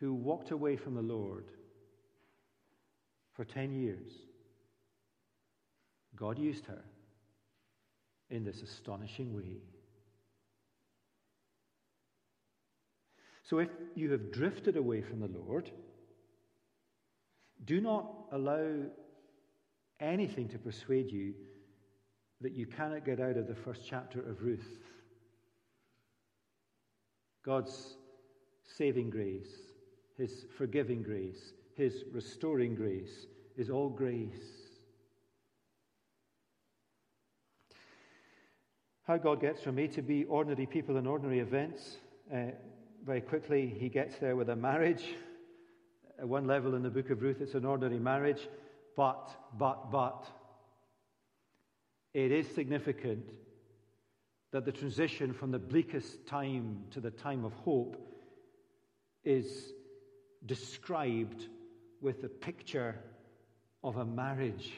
who 0.00 0.14
walked 0.14 0.50
away 0.50 0.76
from 0.76 0.96
the 0.96 1.02
Lord 1.02 1.44
for 3.36 3.44
10 3.44 3.74
years. 3.74 4.08
God 6.16 6.38
used 6.38 6.64
her 6.66 6.82
in 8.30 8.44
this 8.44 8.62
astonishing 8.62 9.36
way. 9.36 9.58
So 13.42 13.58
if 13.58 13.68
you 13.94 14.10
have 14.10 14.32
drifted 14.32 14.76
away 14.76 15.02
from 15.02 15.20
the 15.20 15.28
Lord, 15.28 15.70
do 17.64 17.80
not 17.80 18.10
allow 18.32 18.72
anything 20.00 20.48
to 20.48 20.58
persuade 20.58 21.12
you 21.12 21.34
that 22.40 22.52
you 22.52 22.66
cannot 22.66 23.04
get 23.04 23.20
out 23.20 23.36
of 23.36 23.46
the 23.46 23.54
first 23.54 23.82
chapter 23.88 24.20
of 24.20 24.42
Ruth. 24.42 24.78
God's 27.44 27.96
saving 28.76 29.10
grace, 29.10 29.54
His 30.18 30.46
forgiving 30.58 31.02
grace, 31.02 31.52
his 31.76 32.04
restoring 32.10 32.74
grace 32.74 33.26
is 33.56 33.70
all 33.70 33.88
grace. 33.88 34.66
How 39.06 39.18
God 39.18 39.40
gets 39.40 39.62
from 39.62 39.78
A 39.78 39.86
to 39.88 40.02
B, 40.02 40.24
ordinary 40.24 40.66
people 40.66 40.96
and 40.96 41.06
ordinary 41.06 41.38
events, 41.40 41.98
uh, 42.34 42.46
very 43.04 43.20
quickly 43.20 43.72
he 43.78 43.88
gets 43.88 44.18
there 44.18 44.34
with 44.34 44.48
a 44.48 44.56
marriage. 44.56 45.04
At 46.18 46.26
one 46.26 46.46
level 46.46 46.74
in 46.74 46.82
the 46.82 46.90
book 46.90 47.10
of 47.10 47.22
Ruth, 47.22 47.40
it's 47.40 47.54
an 47.54 47.64
ordinary 47.64 48.00
marriage, 48.00 48.48
but, 48.96 49.30
but, 49.56 49.92
but, 49.92 50.26
it 52.14 52.32
is 52.32 52.48
significant 52.48 53.28
that 54.52 54.64
the 54.64 54.72
transition 54.72 55.34
from 55.34 55.50
the 55.50 55.58
bleakest 55.58 56.26
time 56.26 56.84
to 56.92 57.00
the 57.00 57.10
time 57.10 57.44
of 57.44 57.52
hope 57.52 57.96
is 59.22 59.72
described 60.46 61.46
with 62.00 62.22
the 62.22 62.28
picture 62.28 62.98
of 63.82 63.96
a 63.96 64.04
marriage. 64.04 64.72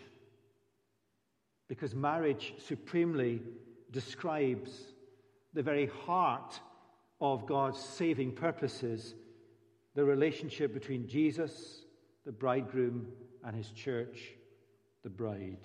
Because 1.68 1.94
marriage 1.94 2.54
supremely 2.58 3.42
describes 3.90 4.70
the 5.54 5.62
very 5.62 5.86
heart 6.04 6.60
of 7.20 7.46
God's 7.46 7.80
saving 7.80 8.32
purposes 8.32 9.14
the 9.94 10.04
relationship 10.04 10.72
between 10.72 11.08
Jesus, 11.08 11.82
the 12.24 12.30
bridegroom, 12.30 13.08
and 13.44 13.56
his 13.56 13.70
church, 13.70 14.34
the 15.02 15.10
bride. 15.10 15.58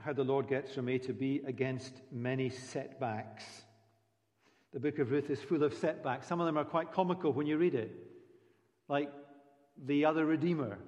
How 0.00 0.12
the 0.12 0.24
Lord 0.24 0.48
gets 0.48 0.74
from 0.74 0.88
A 0.88 0.98
to 0.98 1.12
B 1.12 1.40
against 1.46 2.00
many 2.10 2.48
setbacks. 2.48 3.44
The 4.72 4.80
book 4.80 4.98
of 4.98 5.10
Ruth 5.12 5.30
is 5.30 5.40
full 5.40 5.62
of 5.62 5.74
setbacks. 5.74 6.26
Some 6.26 6.40
of 6.40 6.46
them 6.46 6.58
are 6.58 6.64
quite 6.64 6.92
comical 6.92 7.32
when 7.32 7.46
you 7.46 7.58
read 7.58 7.74
it, 7.74 8.07
like 8.88 9.10
the 9.86 10.04
other 10.04 10.24
Redeemer. 10.24 10.78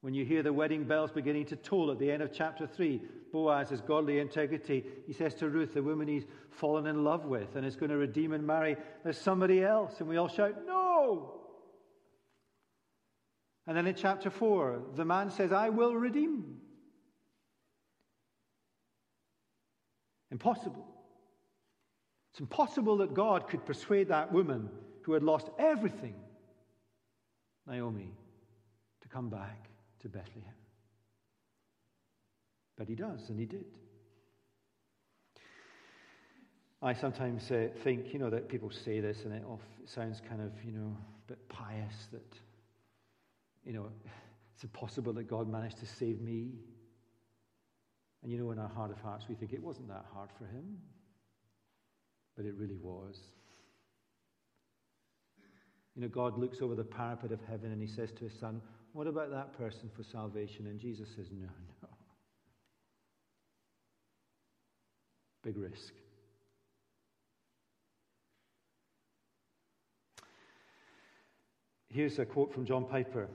When 0.00 0.14
you 0.14 0.24
hear 0.24 0.42
the 0.42 0.52
wedding 0.52 0.84
bells 0.84 1.12
beginning 1.12 1.46
to 1.46 1.56
toll 1.56 1.92
at 1.92 1.98
the 1.98 2.10
end 2.10 2.22
of 2.22 2.32
chapter 2.32 2.66
3, 2.66 3.00
Boaz, 3.32 3.70
his 3.70 3.80
godly 3.80 4.18
integrity, 4.18 4.84
he 5.06 5.12
says 5.12 5.34
to 5.34 5.48
Ruth, 5.48 5.74
the 5.74 5.82
woman 5.82 6.08
he's 6.08 6.26
fallen 6.50 6.86
in 6.86 7.04
love 7.04 7.24
with 7.24 7.54
and 7.54 7.64
is 7.64 7.76
going 7.76 7.90
to 7.90 7.96
redeem 7.96 8.32
and 8.32 8.44
marry, 8.44 8.76
there's 9.04 9.18
somebody 9.18 9.62
else. 9.62 10.00
And 10.00 10.08
we 10.08 10.16
all 10.16 10.28
shout, 10.28 10.66
No! 10.66 11.38
And 13.66 13.76
then 13.76 13.86
in 13.86 13.94
chapter 13.94 14.28
4, 14.28 14.82
the 14.96 15.04
man 15.04 15.30
says, 15.30 15.52
I 15.52 15.68
will 15.68 15.94
redeem. 15.94 16.56
Impossible. 20.32 20.86
It's 22.32 22.40
impossible 22.40 22.96
that 22.98 23.14
God 23.14 23.48
could 23.48 23.64
persuade 23.64 24.08
that 24.08 24.32
woman 24.32 24.70
who 25.02 25.12
had 25.12 25.22
lost 25.22 25.50
everything, 25.58 26.14
Naomi, 27.66 28.12
to 29.00 29.08
come 29.08 29.28
back 29.28 29.68
to 30.00 30.08
Bethlehem. 30.08 30.54
But 32.76 32.88
he 32.88 32.94
does, 32.94 33.28
and 33.28 33.38
he 33.38 33.46
did. 33.46 33.78
I 36.82 36.94
sometimes 36.94 37.48
uh, 37.52 37.68
think, 37.84 38.12
you 38.12 38.18
know, 38.18 38.28
that 38.30 38.48
people 38.48 38.70
say 38.70 38.98
this 38.98 39.18
and 39.24 39.32
it, 39.32 39.44
off, 39.44 39.60
it 39.80 39.88
sounds 39.88 40.20
kind 40.28 40.40
of, 40.40 40.50
you 40.64 40.72
know, 40.72 40.96
a 41.24 41.28
bit 41.28 41.48
pious 41.48 42.08
that, 42.10 42.34
you 43.64 43.72
know, 43.72 43.86
it's 44.54 44.64
impossible 44.64 45.12
that 45.12 45.28
God 45.28 45.48
managed 45.48 45.78
to 45.78 45.86
save 45.86 46.20
me. 46.20 46.54
And 48.22 48.32
you 48.32 48.38
know, 48.38 48.50
in 48.50 48.58
our 48.58 48.68
heart 48.68 48.90
of 48.90 48.98
hearts, 48.98 49.26
we 49.28 49.36
think 49.36 49.52
it 49.52 49.62
wasn't 49.62 49.88
that 49.88 50.04
hard 50.12 50.30
for 50.38 50.44
him, 50.46 50.78
but 52.36 52.44
it 52.44 52.54
really 52.56 52.78
was. 52.80 53.16
You 55.94 56.02
know, 56.02 56.08
God 56.08 56.38
looks 56.38 56.62
over 56.62 56.74
the 56.74 56.84
parapet 56.84 57.32
of 57.32 57.40
heaven 57.48 57.70
and 57.70 57.80
he 57.80 57.88
says 57.88 58.10
to 58.12 58.24
his 58.24 58.32
son, 58.32 58.62
What 58.92 59.06
about 59.06 59.30
that 59.30 59.56
person 59.56 59.90
for 59.94 60.02
salvation? 60.02 60.66
And 60.66 60.80
Jesus 60.80 61.08
says, 61.14 61.28
No, 61.30 61.48
no. 61.82 61.88
Big 65.42 65.58
risk. 65.58 65.92
Here's 71.88 72.18
a 72.18 72.24
quote 72.24 72.54
from 72.54 72.64
John 72.64 72.86
Piper 72.86 73.28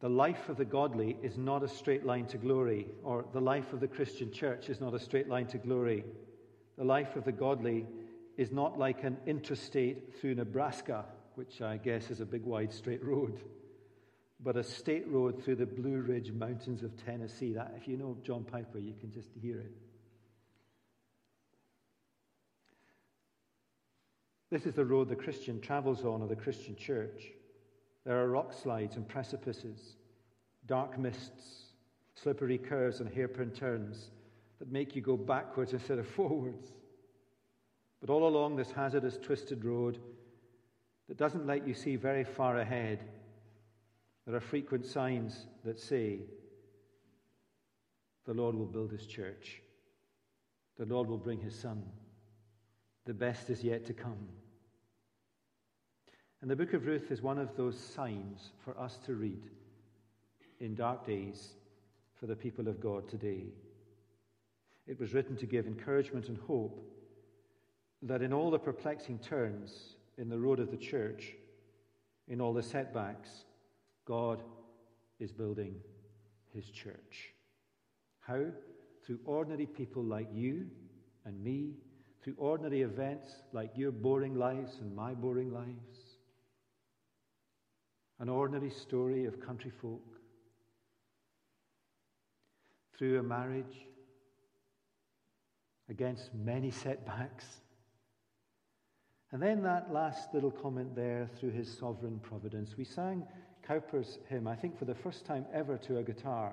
The 0.00 0.08
life 0.08 0.48
of 0.48 0.56
the 0.56 0.64
godly 0.64 1.16
is 1.22 1.36
not 1.36 1.64
a 1.64 1.68
straight 1.68 2.06
line 2.06 2.26
to 2.26 2.38
glory, 2.38 2.86
or 3.02 3.24
the 3.32 3.40
life 3.40 3.72
of 3.72 3.80
the 3.80 3.88
Christian 3.88 4.30
church 4.30 4.68
is 4.68 4.80
not 4.80 4.94
a 4.94 4.98
straight 5.00 5.28
line 5.28 5.46
to 5.48 5.58
glory. 5.58 6.04
The 6.78 6.84
life 6.84 7.16
of 7.16 7.24
the 7.24 7.32
godly 7.32 7.86
is 8.36 8.52
not 8.52 8.78
like 8.78 9.02
an 9.02 9.16
interstate 9.26 10.14
through 10.20 10.36
Nebraska, 10.36 11.04
which 11.40 11.62
I 11.62 11.78
guess 11.78 12.10
is 12.10 12.20
a 12.20 12.26
big 12.26 12.44
wide 12.44 12.70
straight 12.70 13.02
road, 13.02 13.40
but 14.40 14.58
a 14.58 14.62
state 14.62 15.08
road 15.08 15.42
through 15.42 15.54
the 15.54 15.64
Blue 15.64 16.02
Ridge 16.02 16.32
Mountains 16.32 16.82
of 16.82 17.02
Tennessee. 17.02 17.54
That, 17.54 17.72
if 17.78 17.88
you 17.88 17.96
know 17.96 18.18
John 18.22 18.44
Piper, 18.44 18.78
you 18.78 18.92
can 19.00 19.10
just 19.10 19.30
hear 19.40 19.58
it. 19.58 19.72
This 24.50 24.66
is 24.66 24.74
the 24.74 24.84
road 24.84 25.08
the 25.08 25.16
Christian 25.16 25.62
travels 25.62 26.04
on, 26.04 26.20
or 26.20 26.28
the 26.28 26.36
Christian 26.36 26.76
church. 26.76 27.28
There 28.04 28.20
are 28.20 28.28
rock 28.28 28.52
slides 28.52 28.96
and 28.96 29.08
precipices, 29.08 29.96
dark 30.66 30.98
mists, 30.98 31.70
slippery 32.16 32.58
curves, 32.58 33.00
and 33.00 33.10
hairpin 33.10 33.50
turns 33.52 34.10
that 34.58 34.70
make 34.70 34.94
you 34.94 35.00
go 35.00 35.16
backwards 35.16 35.72
instead 35.72 35.98
of 35.98 36.06
forwards. 36.16 36.70
But 38.02 38.10
all 38.10 38.28
along 38.28 38.56
this 38.56 38.72
hazardous, 38.72 39.16
twisted 39.16 39.64
road 39.64 39.98
that 41.10 41.18
doesn't 41.18 41.44
let 41.44 41.66
you 41.66 41.74
see 41.74 41.96
very 41.96 42.22
far 42.22 42.58
ahead, 42.58 43.02
there 44.24 44.36
are 44.36 44.40
frequent 44.40 44.86
signs 44.86 45.48
that 45.64 45.80
say, 45.80 46.20
The 48.26 48.32
Lord 48.32 48.54
will 48.54 48.66
build 48.66 48.92
his 48.92 49.06
church, 49.06 49.60
the 50.78 50.86
Lord 50.86 51.08
will 51.08 51.18
bring 51.18 51.40
his 51.40 51.58
son, 51.58 51.82
the 53.06 53.12
best 53.12 53.50
is 53.50 53.64
yet 53.64 53.84
to 53.86 53.92
come. 53.92 54.28
And 56.42 56.48
the 56.48 56.54
book 56.54 56.74
of 56.74 56.86
Ruth 56.86 57.10
is 57.10 57.20
one 57.20 57.40
of 57.40 57.56
those 57.56 57.76
signs 57.76 58.52
for 58.64 58.78
us 58.78 58.96
to 59.06 59.14
read 59.14 59.42
in 60.60 60.76
dark 60.76 61.04
days 61.04 61.54
for 62.20 62.26
the 62.26 62.36
people 62.36 62.68
of 62.68 62.80
God 62.80 63.08
today. 63.08 63.46
It 64.86 65.00
was 65.00 65.12
written 65.12 65.36
to 65.38 65.46
give 65.46 65.66
encouragement 65.66 66.28
and 66.28 66.38
hope 66.46 66.80
that 68.00 68.22
in 68.22 68.32
all 68.32 68.52
the 68.52 68.60
perplexing 68.60 69.18
turns 69.18 69.96
in 70.20 70.28
the 70.28 70.38
road 70.38 70.60
of 70.60 70.70
the 70.70 70.76
church, 70.76 71.32
in 72.28 72.40
all 72.40 72.52
the 72.52 72.62
setbacks, 72.62 73.30
God 74.04 74.42
is 75.18 75.32
building 75.32 75.74
his 76.54 76.70
church. 76.70 77.34
How? 78.20 78.44
Through 79.04 79.18
ordinary 79.24 79.66
people 79.66 80.04
like 80.04 80.28
you 80.32 80.66
and 81.24 81.42
me, 81.42 81.72
through 82.22 82.34
ordinary 82.36 82.82
events 82.82 83.28
like 83.52 83.70
your 83.74 83.90
boring 83.90 84.36
lives 84.36 84.76
and 84.80 84.94
my 84.94 85.14
boring 85.14 85.52
lives 85.52 86.10
an 88.20 88.28
ordinary 88.28 88.70
story 88.70 89.24
of 89.24 89.40
country 89.40 89.72
folk, 89.80 90.04
through 92.96 93.18
a 93.18 93.22
marriage, 93.22 93.86
against 95.88 96.32
many 96.34 96.70
setbacks. 96.70 97.46
And 99.32 99.40
then 99.40 99.62
that 99.62 99.92
last 99.92 100.34
little 100.34 100.50
comment 100.50 100.96
there 100.96 101.28
through 101.38 101.52
his 101.52 101.72
sovereign 101.78 102.18
providence. 102.22 102.76
We 102.76 102.84
sang 102.84 103.24
Cowper's 103.66 104.18
hymn, 104.28 104.48
I 104.48 104.56
think 104.56 104.78
for 104.78 104.84
the 104.84 104.94
first 104.94 105.24
time 105.24 105.46
ever, 105.52 105.78
to 105.78 105.98
a 105.98 106.02
guitar. 106.02 106.52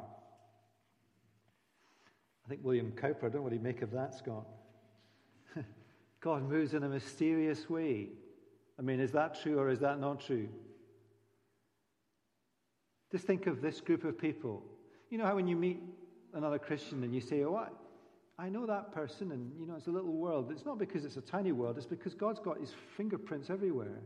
I 2.46 2.50
think 2.50 2.62
William 2.64 2.92
Cowper, 2.92 3.26
I 3.26 3.30
don't 3.30 3.36
know 3.36 3.42
what 3.42 3.52
he'd 3.52 3.64
make 3.64 3.82
of 3.82 3.92
that, 3.92 4.14
Scott. 4.14 4.48
God 6.22 6.48
moves 6.48 6.74
in 6.74 6.84
a 6.84 6.90
mysterious 6.90 7.70
way. 7.70 8.10
I 8.78 8.84
mean, 8.84 9.00
is 9.00 9.12
that 9.14 9.42
true 9.42 9.58
or 9.58 9.70
is 9.70 9.80
that 9.80 10.00
not 10.00 10.22
true? 10.22 10.48
Just 13.12 13.26
think 13.26 13.48
of 13.48 13.62
this 13.62 13.82
group 13.82 14.04
of 14.04 14.20
people. 14.20 14.64
You 15.10 15.18
know 15.18 15.26
how 15.26 15.36
when 15.36 15.48
you 15.48 15.56
meet 15.56 15.82
another 16.34 16.60
Christian 16.60 17.04
and 17.04 17.14
you 17.14 17.22
say, 17.22 17.44
Oh, 17.44 17.68
I, 18.40 18.50
know 18.50 18.66
that 18.66 18.92
person, 18.92 19.32
and 19.32 19.52
you 19.60 19.66
know, 19.66 19.76
it's 19.76 19.88
a 19.88 19.92
little 19.92 20.14
world. 20.14 20.52
It's 20.52 20.66
not 20.66 20.78
because 20.78 21.06
it's 21.06 21.18
a 21.18 21.22
tiny 21.22 21.52
world, 21.52 21.78
it's 21.78 21.86
because 21.86 22.14
God's 22.14 22.40
got 22.40 22.60
his 22.60 22.74
fingerprints 22.96 23.50
everywhere. 23.50 24.02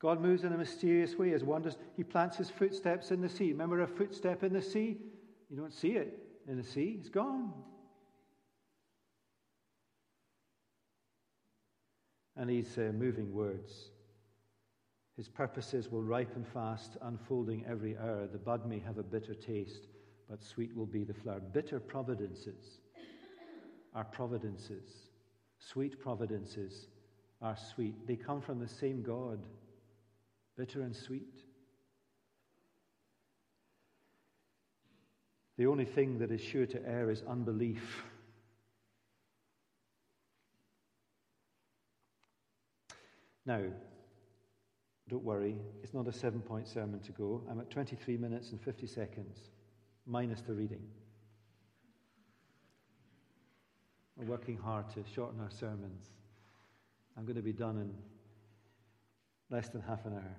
God 0.00 0.20
moves 0.20 0.42
in 0.44 0.52
a 0.52 0.58
mysterious 0.58 1.14
way 1.16 1.32
as 1.32 1.44
wonders. 1.44 1.78
He 1.96 2.02
plants 2.02 2.36
his 2.36 2.50
footsteps 2.50 3.12
in 3.12 3.20
the 3.20 3.28
sea. 3.28 3.52
Remember 3.52 3.82
a 3.82 3.86
footstep 3.86 4.42
in 4.42 4.52
the 4.52 4.60
sea? 4.60 4.98
You 5.48 5.56
don't 5.56 5.72
see 5.72 5.92
it 5.92 6.18
in 6.48 6.56
the 6.56 6.64
sea, 6.64 6.96
it's 6.98 7.08
gone. 7.08 7.52
And 12.36 12.50
he's 12.50 12.78
uh, 12.78 12.92
moving 12.94 13.32
words. 13.32 13.90
His 15.16 15.28
purposes 15.28 15.90
will 15.90 16.02
ripen 16.02 16.44
fast, 16.44 16.96
unfolding 17.02 17.64
every 17.68 17.96
hour. 17.98 18.26
The 18.26 18.38
bud 18.38 18.66
may 18.66 18.78
have 18.80 18.98
a 18.98 19.02
bitter 19.02 19.34
taste, 19.34 19.86
but 20.32 20.42
sweet 20.42 20.74
will 20.74 20.86
be 20.86 21.04
the 21.04 21.12
flower. 21.12 21.40
Bitter 21.40 21.78
providences 21.78 22.78
are 23.94 24.04
providences. 24.04 25.10
Sweet 25.58 26.00
providences 26.00 26.86
are 27.42 27.54
sweet. 27.74 28.06
They 28.06 28.16
come 28.16 28.40
from 28.40 28.58
the 28.58 28.66
same 28.66 29.02
God, 29.02 29.40
bitter 30.56 30.80
and 30.80 30.96
sweet. 30.96 31.44
The 35.58 35.66
only 35.66 35.84
thing 35.84 36.18
that 36.20 36.30
is 36.30 36.40
sure 36.40 36.64
to 36.64 36.80
err 36.88 37.10
is 37.10 37.22
unbelief. 37.28 38.02
Now, 43.44 43.64
don't 45.10 45.24
worry, 45.24 45.56
it's 45.82 45.92
not 45.92 46.08
a 46.08 46.12
seven 46.12 46.40
point 46.40 46.68
sermon 46.68 47.00
to 47.00 47.12
go. 47.12 47.42
I'm 47.50 47.60
at 47.60 47.68
23 47.68 48.16
minutes 48.16 48.52
and 48.52 48.62
50 48.62 48.86
seconds, 48.86 49.50
minus 50.06 50.40
the 50.42 50.52
reading. 50.52 50.82
We're 54.16 54.26
working 54.26 54.56
hard 54.56 54.88
to 54.90 55.02
shorten 55.14 55.40
our 55.40 55.50
sermons. 55.50 56.10
I'm 57.16 57.24
going 57.24 57.36
to 57.36 57.42
be 57.42 57.52
done 57.52 57.78
in 57.78 57.94
less 59.50 59.68
than 59.68 59.82
half 59.82 60.04
an 60.06 60.14
hour. 60.14 60.36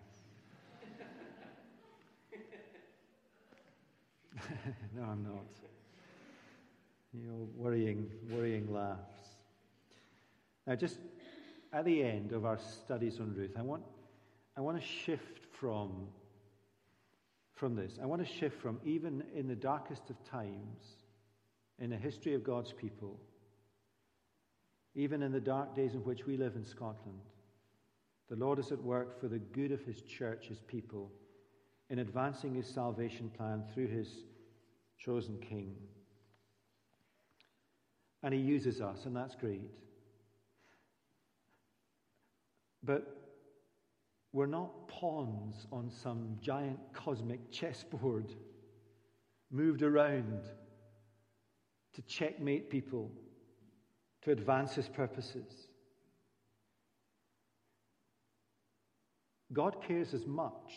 no, 4.95 5.03
I'm 5.03 5.23
not. 5.23 5.45
You 7.13 7.27
know, 7.27 7.47
worrying, 7.55 8.09
worrying 8.29 8.73
laughs. 8.73 9.21
Now, 10.65 10.75
just 10.75 10.97
at 11.71 11.85
the 11.85 12.03
end 12.03 12.31
of 12.31 12.45
our 12.45 12.57
studies 12.57 13.19
on 13.19 13.33
Ruth, 13.35 13.51
I 13.57 13.61
want, 13.61 13.83
I 14.57 14.61
want 14.61 14.79
to 14.79 14.87
shift 14.87 15.45
from, 15.51 16.07
from 17.63 17.77
this. 17.77 17.97
I 18.03 18.05
want 18.05 18.21
to 18.21 18.33
shift 18.39 18.61
from 18.61 18.77
even 18.83 19.23
in 19.33 19.47
the 19.47 19.55
darkest 19.55 20.09
of 20.09 20.21
times, 20.29 20.97
in 21.79 21.91
the 21.91 21.95
history 21.95 22.33
of 22.33 22.43
God's 22.43 22.73
people, 22.73 23.17
even 24.95 25.23
in 25.23 25.31
the 25.31 25.39
dark 25.39 25.73
days 25.73 25.93
in 25.93 26.01
which 26.01 26.25
we 26.27 26.35
live 26.35 26.57
in 26.57 26.65
Scotland, 26.65 27.21
the 28.29 28.35
Lord 28.35 28.59
is 28.59 28.73
at 28.73 28.83
work 28.83 29.17
for 29.17 29.29
the 29.29 29.39
good 29.39 29.71
of 29.71 29.81
His 29.85 30.01
church, 30.01 30.47
His 30.49 30.59
people, 30.67 31.09
in 31.89 31.99
advancing 31.99 32.53
His 32.53 32.67
salvation 32.67 33.31
plan 33.37 33.63
through 33.73 33.87
His 33.87 34.09
chosen 34.99 35.37
King. 35.39 35.73
And 38.23 38.33
He 38.33 38.41
uses 38.41 38.81
us, 38.81 39.05
and 39.05 39.15
that's 39.15 39.35
great. 39.35 39.61
But 42.83 43.22
we're 44.33 44.47
not 44.47 44.87
pawns 44.87 45.67
on 45.71 45.91
some 45.91 46.37
giant 46.41 46.79
cosmic 46.91 47.51
chessboard 47.51 48.33
moved 49.51 49.83
around 49.83 50.41
to 51.93 52.01
checkmate 52.01 52.71
people, 52.71 53.11
to 54.23 54.31
advance 54.31 54.73
his 54.73 54.89
purposes. 54.89 55.67
God 59.53 59.77
cares 59.87 60.15
as 60.15 60.25
much 60.25 60.73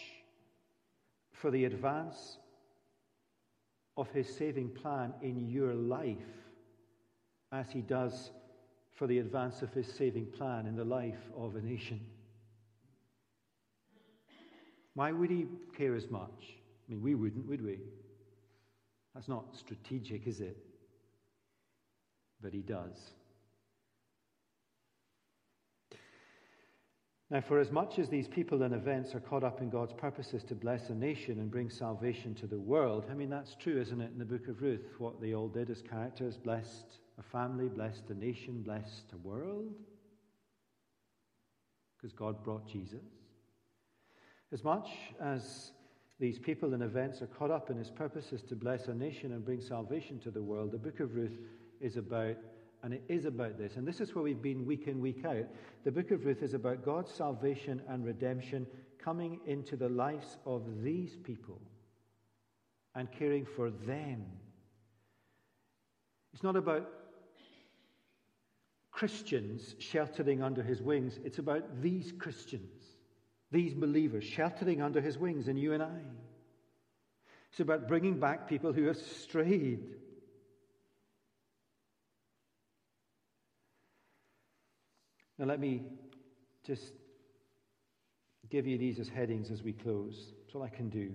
for 1.33 1.51
the 1.51 1.65
advance 1.65 2.37
of 3.97 4.11
his 4.11 4.29
saving 4.29 4.69
plan 4.69 5.15
in 5.23 5.49
your 5.49 5.75
life 5.75 6.19
as 7.53 7.71
he 7.71 7.81
does 7.81 8.31
for 8.93 9.07
the 9.07 9.19
advance 9.19 9.63
of 9.63 9.73
his 9.73 9.91
saving 9.91 10.27
plan 10.27 10.67
in 10.67 10.77
the 10.77 10.85
life 10.85 11.31
of 11.35 11.57
a 11.57 11.61
nation. 11.63 12.01
Why 14.97 15.13
would 15.13 15.31
he 15.31 15.45
care 15.77 15.95
as 15.95 16.11
much? 16.11 16.57
I 16.89 16.93
mean, 16.93 17.03
we 17.03 17.15
wouldn't, 17.15 17.47
would 17.47 17.63
we? 17.63 17.79
That's 19.15 19.29
not 19.29 19.55
strategic, 19.55 20.27
is 20.27 20.41
it? 20.41 20.57
But 22.43 22.55
he 22.55 22.63
does. 22.63 22.97
Now, 27.31 27.43
for 27.43 27.61
as 27.61 27.71
much 27.71 27.99
as 27.99 28.09
these 28.09 28.27
people 28.27 28.63
and 28.63 28.73
events 28.73 29.15
are 29.15 29.21
caught 29.21 29.45
up 29.45 29.61
in 29.61 29.69
God's 29.69 29.93
purposes 29.93 30.43
to 30.45 30.55
bless 30.55 30.89
a 30.89 30.95
nation 30.95 31.41
and 31.41 31.51
bring 31.51 31.69
salvation 31.69 32.35
to 32.37 32.47
the 32.47 32.59
world, 32.59 33.05
I 33.11 33.15
mean, 33.15 33.29
that's 33.29 33.55
true, 33.55 33.79
isn't 33.79 34.01
it, 34.01 34.13
in 34.13 34.19
the 34.19 34.25
book 34.25 34.49
of 34.49 34.63
Ruth? 34.63 34.95
What 34.97 35.21
they 35.21 35.35
all 35.35 35.49
did 35.49 35.69
as 35.69 35.83
characters 35.83 36.39
blessed 36.39 37.01
a 37.19 37.23
family, 37.23 37.69
blessed 37.69 38.05
a 38.09 38.15
nation, 38.15 38.63
blessed 38.63 39.13
a 39.13 39.29
world. 39.29 39.75
Because 41.99 42.15
God 42.15 42.43
brought 42.43 42.67
Jesus. 42.67 43.26
As 44.53 44.63
much 44.63 44.89
as 45.21 45.73
these 46.19 46.39
people 46.39 46.73
and 46.73 46.83
events 46.83 47.21
are 47.21 47.27
caught 47.27 47.51
up 47.51 47.71
in 47.71 47.77
his 47.77 47.91
purposes 47.91 48.43
to 48.45 48.55
bless 48.55 48.87
a 48.87 48.95
nation 48.95 49.33
and 49.33 49.45
bring 49.45 49.61
salvation 49.61 50.19
to 50.21 50.31
the 50.31 50.43
world, 50.43 50.73
the 50.73 50.79
book 50.79 51.01
of 51.01 51.15
Ruth 51.15 51.39
is 51.81 51.97
about, 51.97 52.37
and 52.83 52.95
it 52.95 53.03
is 53.09 53.25
about 53.25 53.59
this, 53.59 53.77
and 53.77 53.87
this 53.87 54.01
is 54.01 54.15
where 54.15 54.25
we've 54.25 54.41
been 54.41 54.65
week 54.65 54.87
in, 54.87 55.01
week 55.01 55.25
out. 55.25 55.47
The 55.85 55.91
book 55.91 56.11
of 56.13 56.25
Ruth 56.25 56.43
is 56.43 56.55
about 56.55 56.85
God's 56.85 57.13
salvation 57.13 57.83
and 57.89 58.05
redemption 58.05 58.67
coming 58.99 59.41
into 59.47 59.77
the 59.77 59.89
lives 59.89 60.39
of 60.47 60.83
these 60.83 61.17
people 61.17 61.61
and 62.95 63.11
caring 63.11 63.45
for 63.45 63.71
them. 63.71 64.25
It's 66.33 66.43
not 66.43 66.57
about 66.57 66.89
Christians 68.91 69.75
sheltering 69.79 70.43
under 70.43 70.63
his 70.63 70.81
wings, 70.81 71.19
it's 71.25 71.39
about 71.39 71.83
these 71.83 72.13
Christians 72.13 72.71
these 73.51 73.75
believers 73.75 74.25
sheltering 74.25 74.83
under 74.83 75.01
his 75.01 75.19
wings, 75.19 75.49
and 75.49 75.59
you 75.59 75.73
and 75.73 75.83
I. 75.83 76.01
It's 77.51 77.61
about 77.61 77.89
bringing 77.89 78.19
back 78.19 78.49
people 78.49 78.73
who 78.73 78.85
have 78.87 78.97
strayed. 78.97 79.95
Now, 85.39 85.47
let 85.47 85.61
me 85.61 85.83
just 86.67 86.93
give 88.51 88.67
you 88.67 88.79
these 88.79 88.99
as 88.99 89.09
headings 89.09 89.51
as 89.51 89.63
we 89.63 89.73
close. 89.73 90.33
That's 90.43 90.55
all 90.55 90.63
I 90.63 90.69
can 90.69 90.89
do. 90.89 91.13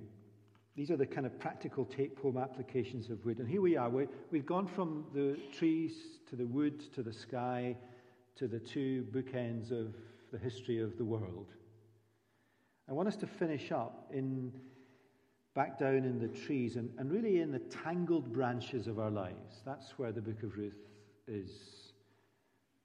These 0.75 0.89
are 0.89 0.97
the 0.97 1.05
kind 1.05 1.25
of 1.25 1.37
practical 1.39 1.85
take 1.85 2.17
home 2.19 2.37
applications 2.37 3.09
of 3.09 3.23
wood. 3.25 3.39
And 3.39 3.47
here 3.47 3.61
we 3.61 3.75
are. 3.75 3.89
we 3.89 4.07
have 4.33 4.45
gone 4.45 4.67
from 4.67 5.05
the 5.13 5.37
trees 5.57 5.93
to 6.29 6.35
the 6.35 6.45
wood 6.45 6.93
to 6.93 7.03
the 7.03 7.13
sky 7.13 7.75
to 8.37 8.47
the 8.47 8.59
two 8.59 9.05
bookends 9.11 9.71
of 9.71 9.95
the 10.31 10.37
history 10.37 10.81
of 10.81 10.97
the 10.97 11.03
world. 11.03 11.53
I 12.91 12.93
want 12.93 13.07
us 13.07 13.15
to 13.17 13.25
finish 13.25 13.71
up 13.71 14.09
in 14.11 14.51
back 15.55 15.79
down 15.79 16.03
in 16.03 16.19
the 16.19 16.27
trees 16.27 16.75
and, 16.75 16.91
and 16.97 17.09
really 17.09 17.39
in 17.39 17.49
the 17.49 17.59
tangled 17.59 18.33
branches 18.33 18.85
of 18.87 18.99
our 18.99 19.09
lives. 19.09 19.61
That's 19.65 19.97
where 19.97 20.11
the 20.11 20.21
book 20.21 20.43
of 20.43 20.57
Ruth 20.57 20.75
is. 21.25 21.51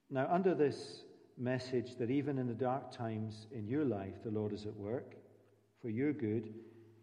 Now, 0.09 0.29
under 0.31 0.55
this 0.55 1.03
message 1.37 1.97
that 1.97 2.09
even 2.09 2.37
in 2.37 2.47
the 2.47 2.53
dark 2.53 2.89
times 2.89 3.47
in 3.51 3.67
your 3.67 3.83
life, 3.83 4.23
the 4.23 4.31
Lord 4.31 4.53
is 4.53 4.65
at 4.65 4.75
work 4.77 5.15
for 5.81 5.89
your 5.89 6.13
good 6.13 6.53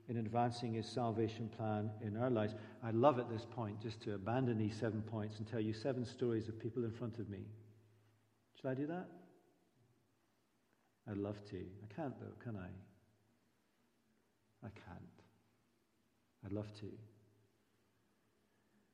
in 0.08 0.16
advancing 0.16 0.72
his 0.72 0.88
salvation 0.88 1.50
plan 1.58 1.90
in 2.00 2.16
our 2.16 2.30
lives. 2.30 2.54
I 2.82 2.90
love 2.90 3.18
at 3.18 3.28
this 3.28 3.46
point 3.54 3.82
just 3.82 4.00
to 4.02 4.14
abandon 4.14 4.56
these 4.56 4.76
seven 4.76 5.02
points 5.02 5.38
and 5.38 5.46
tell 5.46 5.60
you 5.60 5.74
seven 5.74 6.06
stories 6.06 6.48
of 6.48 6.58
people 6.58 6.84
in 6.84 6.90
front 6.90 7.18
of 7.18 7.28
me. 7.28 7.40
Should 8.56 8.70
I 8.70 8.74
do 8.74 8.86
that? 8.86 9.08
I'd 11.10 11.18
love 11.18 11.44
to. 11.50 11.56
I 11.56 11.94
can't, 11.94 12.18
though, 12.18 12.32
can 12.42 12.56
I? 12.56 12.68
I 14.64 14.68
can't. 14.68 15.22
I'd 16.44 16.52
love 16.52 16.72
to. 16.80 16.86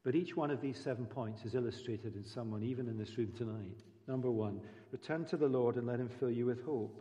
But 0.02 0.14
each 0.14 0.37
one 0.37 0.50
of 0.50 0.61
these 0.61 0.78
seven 0.78 1.06
points 1.06 1.44
is 1.44 1.54
illustrated 1.54 2.16
in 2.16 2.24
someone, 2.24 2.62
even 2.62 2.88
in 2.88 2.98
this 2.98 3.16
room 3.18 3.33
tonight. 3.37 3.83
Number 4.09 4.30
one, 4.30 4.61
return 4.92 5.24
to 5.26 5.37
the 5.37 5.46
Lord 5.46 5.76
and 5.76 5.87
let 5.87 6.00
Him 6.00 6.09
fill 6.09 6.30
you 6.30 6.46
with 6.46 6.64
hope. 6.64 7.00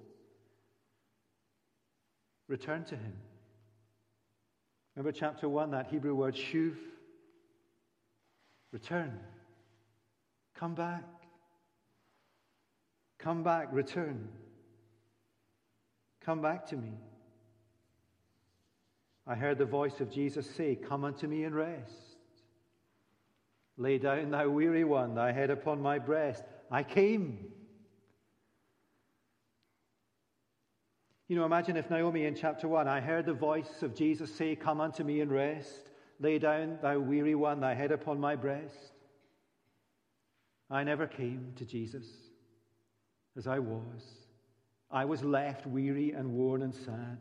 Return 2.47 2.83
to 2.85 2.95
Him. 2.95 3.13
Remember 4.95 5.17
chapter 5.17 5.47
one, 5.47 5.71
that 5.71 5.87
Hebrew 5.87 6.13
word 6.13 6.35
shuv? 6.35 6.75
Return. 8.71 9.17
Come 10.55 10.75
back. 10.75 11.05
Come 13.17 13.43
back, 13.43 13.69
return. 13.71 14.27
Come 16.21 16.41
back 16.41 16.67
to 16.67 16.75
me. 16.75 16.91
I 19.29 19.35
heard 19.35 19.59
the 19.59 19.65
voice 19.65 19.99
of 19.99 20.11
Jesus 20.11 20.49
say, 20.49 20.75
Come 20.75 21.05
unto 21.05 21.27
me 21.27 21.43
and 21.43 21.53
rest. 21.53 22.17
Lay 23.77 23.99
down, 23.99 24.31
thou 24.31 24.49
weary 24.49 24.83
one, 24.83 25.13
thy 25.13 25.31
head 25.31 25.51
upon 25.51 25.79
my 25.79 25.99
breast. 25.99 26.43
I 26.71 26.81
came. 26.81 27.37
You 31.27 31.35
know, 31.35 31.45
imagine 31.45 31.77
if 31.77 31.91
Naomi 31.91 32.25
in 32.25 32.33
chapter 32.33 32.67
1, 32.67 32.87
I 32.87 33.01
heard 33.01 33.27
the 33.27 33.33
voice 33.33 33.83
of 33.83 33.93
Jesus 33.95 34.33
say, 34.33 34.55
Come 34.55 34.81
unto 34.81 35.03
me 35.03 35.21
and 35.21 35.31
rest. 35.31 35.89
Lay 36.19 36.39
down, 36.39 36.79
thou 36.81 36.97
weary 36.97 37.35
one, 37.35 37.59
thy 37.59 37.75
head 37.75 37.91
upon 37.91 38.19
my 38.19 38.35
breast. 38.35 38.93
I 40.71 40.83
never 40.83 41.05
came 41.05 41.53
to 41.57 41.65
Jesus 41.65 42.07
as 43.37 43.45
I 43.45 43.59
was. 43.59 44.03
I 44.89 45.05
was 45.05 45.23
left 45.23 45.67
weary 45.67 46.13
and 46.13 46.31
worn 46.31 46.63
and 46.63 46.73
sad. 46.73 47.19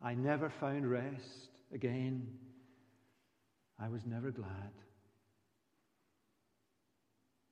I 0.00 0.14
never 0.14 0.48
found 0.48 0.90
rest 0.90 1.50
again. 1.72 2.26
I 3.80 3.88
was 3.88 4.06
never 4.06 4.30
glad. 4.30 4.72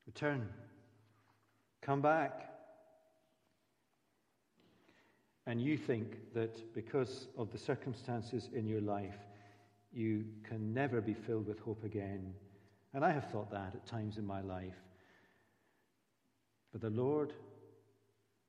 Return. 0.06 0.48
Come 1.82 2.00
back. 2.00 2.50
And 5.46 5.60
you 5.60 5.76
think 5.76 6.34
that 6.34 6.74
because 6.74 7.28
of 7.38 7.52
the 7.52 7.58
circumstances 7.58 8.48
in 8.52 8.66
your 8.66 8.80
life, 8.80 9.18
you 9.92 10.24
can 10.48 10.74
never 10.74 11.00
be 11.00 11.14
filled 11.14 11.46
with 11.46 11.60
hope 11.60 11.84
again. 11.84 12.34
And 12.92 13.04
I 13.04 13.12
have 13.12 13.30
thought 13.30 13.50
that 13.50 13.74
at 13.74 13.86
times 13.86 14.18
in 14.18 14.26
my 14.26 14.40
life. 14.40 14.74
But 16.72 16.80
the 16.80 16.90
Lord 16.90 17.32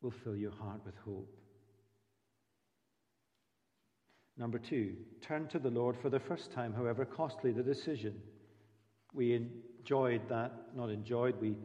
will 0.02 0.12
fill 0.12 0.36
your 0.36 0.52
heart 0.52 0.82
with 0.86 0.96
hope. 1.06 1.34
Number 4.38 4.60
two, 4.60 4.96
turn 5.22 5.48
to 5.48 5.60
the 5.60 5.70
Lord 5.70 5.98
for 5.98 6.10
the 6.10 6.20
first 6.20 6.52
time, 6.52 6.74
however 6.74 7.06
costly 7.06 7.52
the 7.52 7.64
decision. 7.64 8.16
We 9.14 9.34
enjoyed 9.34 10.22
that, 10.30 10.52
not 10.76 10.90
enjoyed, 10.90 11.42
we 11.42 11.56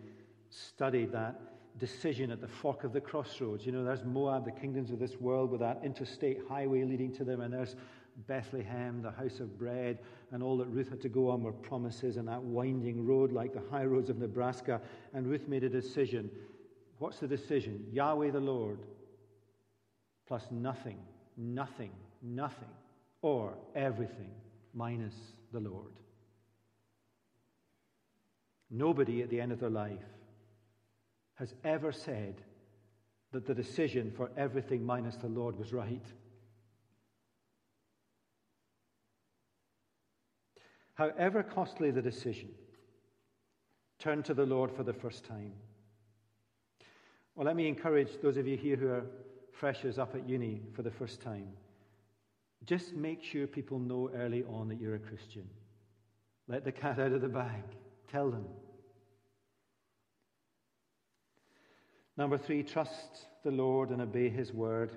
studied 0.49 1.13
that 1.13 1.39
decision 1.79 2.31
at 2.31 2.41
the 2.41 2.49
fork 2.49 2.85
of 2.85 2.93
the 2.93 3.01
crossroads. 3.01 3.67
You 3.67 3.73
know, 3.73 3.85
there's 3.85 4.05
Moab, 4.05 4.45
the 4.45 4.53
kingdoms 4.53 4.91
of 4.91 4.99
this 4.99 5.21
world, 5.21 5.51
with 5.51 5.61
that 5.61 5.81
interstate 5.85 6.41
highway 6.49 6.85
leading 6.85 7.13
to 7.17 7.25
them, 7.25 7.41
and 7.41 7.53
there's 7.53 7.77
Bethlehem, 8.27 9.03
the 9.03 9.11
house 9.11 9.41
of 9.41 9.59
bread, 9.59 9.99
and 10.31 10.43
all 10.43 10.57
that 10.59 10.67
Ruth 10.69 10.91
had 10.91 11.01
to 11.03 11.09
go 11.09 11.31
on 11.31 11.43
were 11.43 11.53
promises 11.53 12.17
and 12.17 12.29
that 12.29 12.43
winding 12.43 13.07
road 13.07 13.33
like 13.33 13.53
the 13.53 13.63
high 13.71 13.85
roads 13.85 14.11
of 14.11 14.19
Nebraska. 14.19 14.81
And 15.15 15.27
Ruth 15.27 15.49
made 15.49 15.65
a 15.65 15.69
decision. 15.69 16.31
What's 16.99 17.19
the 17.19 17.27
decision? 17.27 17.85
Yahweh 17.91 18.31
the 18.31 18.41
Lord, 18.41 18.79
plus 20.27 20.47
nothing, 20.51 20.99
nothing, 21.37 21.91
nothing, 22.23 22.69
or 23.21 23.55
everything 23.75 24.31
minus 24.75 25.15
the 25.53 25.61
Lord. 25.61 25.93
Nobody 28.71 29.23
at 29.23 29.29
the 29.29 29.41
end 29.41 29.53
of 29.53 29.61
their 29.61 29.71
life 29.71 29.99
has 31.35 31.55
ever 31.65 31.93
said 31.93 32.37
that 33.33 33.47
the 33.47 33.55
decision 33.55 34.11
for 34.11 34.31
everything 34.37 34.85
minus 34.85 35.17
the 35.17 35.29
Lord 35.29 35.59
was 35.59 35.73
right. 35.73 36.05
However 40.95 41.43
costly 41.43 41.91
the 41.91 42.03
decision, 42.03 42.51
turn 43.99 44.23
to 44.25 44.35
the 44.35 44.47
Lord 44.47 44.71
for 44.71 44.83
the 44.83 44.93
first 44.93 45.25
time. 45.25 45.53
Well, 47.35 47.47
let 47.47 47.57
me 47.57 47.67
encourage 47.67 48.21
those 48.23 48.37
of 48.37 48.47
you 48.47 48.57
here 48.57 48.77
who 48.77 48.89
are 48.89 49.07
freshers 49.53 49.99
up 49.99 50.15
at 50.15 50.29
uni 50.29 50.61
for 50.75 50.83
the 50.83 50.91
first 50.91 51.21
time. 51.21 51.49
Just 52.67 52.95
make 52.95 53.23
sure 53.23 53.47
people 53.47 53.79
know 53.79 54.11
early 54.15 54.45
on 54.45 54.69
that 54.69 54.81
you're 54.81 54.95
a 54.95 55.01
Christian. 55.01 55.49
Let 56.49 56.65
the 56.65 56.73
cat 56.73 56.99
out 56.99 57.13
of 57.13 57.21
the 57.21 57.29
bag. 57.29 57.63
Tell 58.11 58.31
them. 58.31 58.47
Number 62.17 62.39
three, 62.39 62.63
trust 62.63 63.27
the 63.43 63.51
Lord 63.51 63.91
and 63.91 64.01
obey 64.01 64.29
his 64.29 64.53
word. 64.53 64.93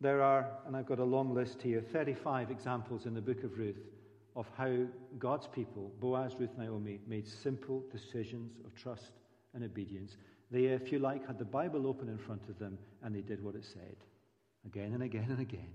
There 0.00 0.22
are, 0.22 0.58
and 0.66 0.76
I've 0.76 0.86
got 0.86 0.98
a 0.98 1.04
long 1.04 1.34
list 1.34 1.62
here, 1.62 1.80
35 1.80 2.50
examples 2.50 3.06
in 3.06 3.14
the 3.14 3.20
book 3.20 3.44
of 3.44 3.56
Ruth 3.58 3.78
of 4.36 4.46
how 4.56 4.74
God's 5.18 5.46
people, 5.46 5.92
Boaz, 6.00 6.32
Ruth, 6.38 6.56
Naomi, 6.58 6.98
made 7.06 7.28
simple 7.28 7.84
decisions 7.92 8.52
of 8.64 8.74
trust 8.74 9.12
and 9.54 9.62
obedience. 9.62 10.16
They, 10.50 10.64
if 10.64 10.90
you 10.90 10.98
like, 10.98 11.26
had 11.26 11.38
the 11.38 11.44
Bible 11.44 11.86
open 11.86 12.08
in 12.08 12.18
front 12.18 12.48
of 12.48 12.58
them 12.58 12.76
and 13.02 13.14
they 13.14 13.20
did 13.20 13.42
what 13.42 13.54
it 13.54 13.64
said 13.64 13.96
again 14.66 14.92
and 14.92 15.02
again 15.02 15.26
and 15.30 15.40
again. 15.40 15.72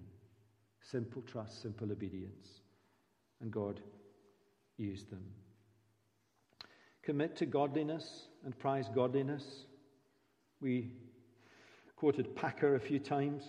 Simple 0.81 1.21
trust, 1.21 1.61
simple 1.61 1.91
obedience. 1.91 2.61
And 3.41 3.51
God 3.51 3.81
used 4.77 5.09
them. 5.09 5.23
Commit 7.03 7.35
to 7.37 7.45
godliness 7.45 8.27
and 8.45 8.57
prize 8.57 8.89
godliness. 8.93 9.65
We 10.61 10.91
quoted 11.95 12.35
Packer 12.35 12.75
a 12.75 12.79
few 12.79 12.99
times. 12.99 13.43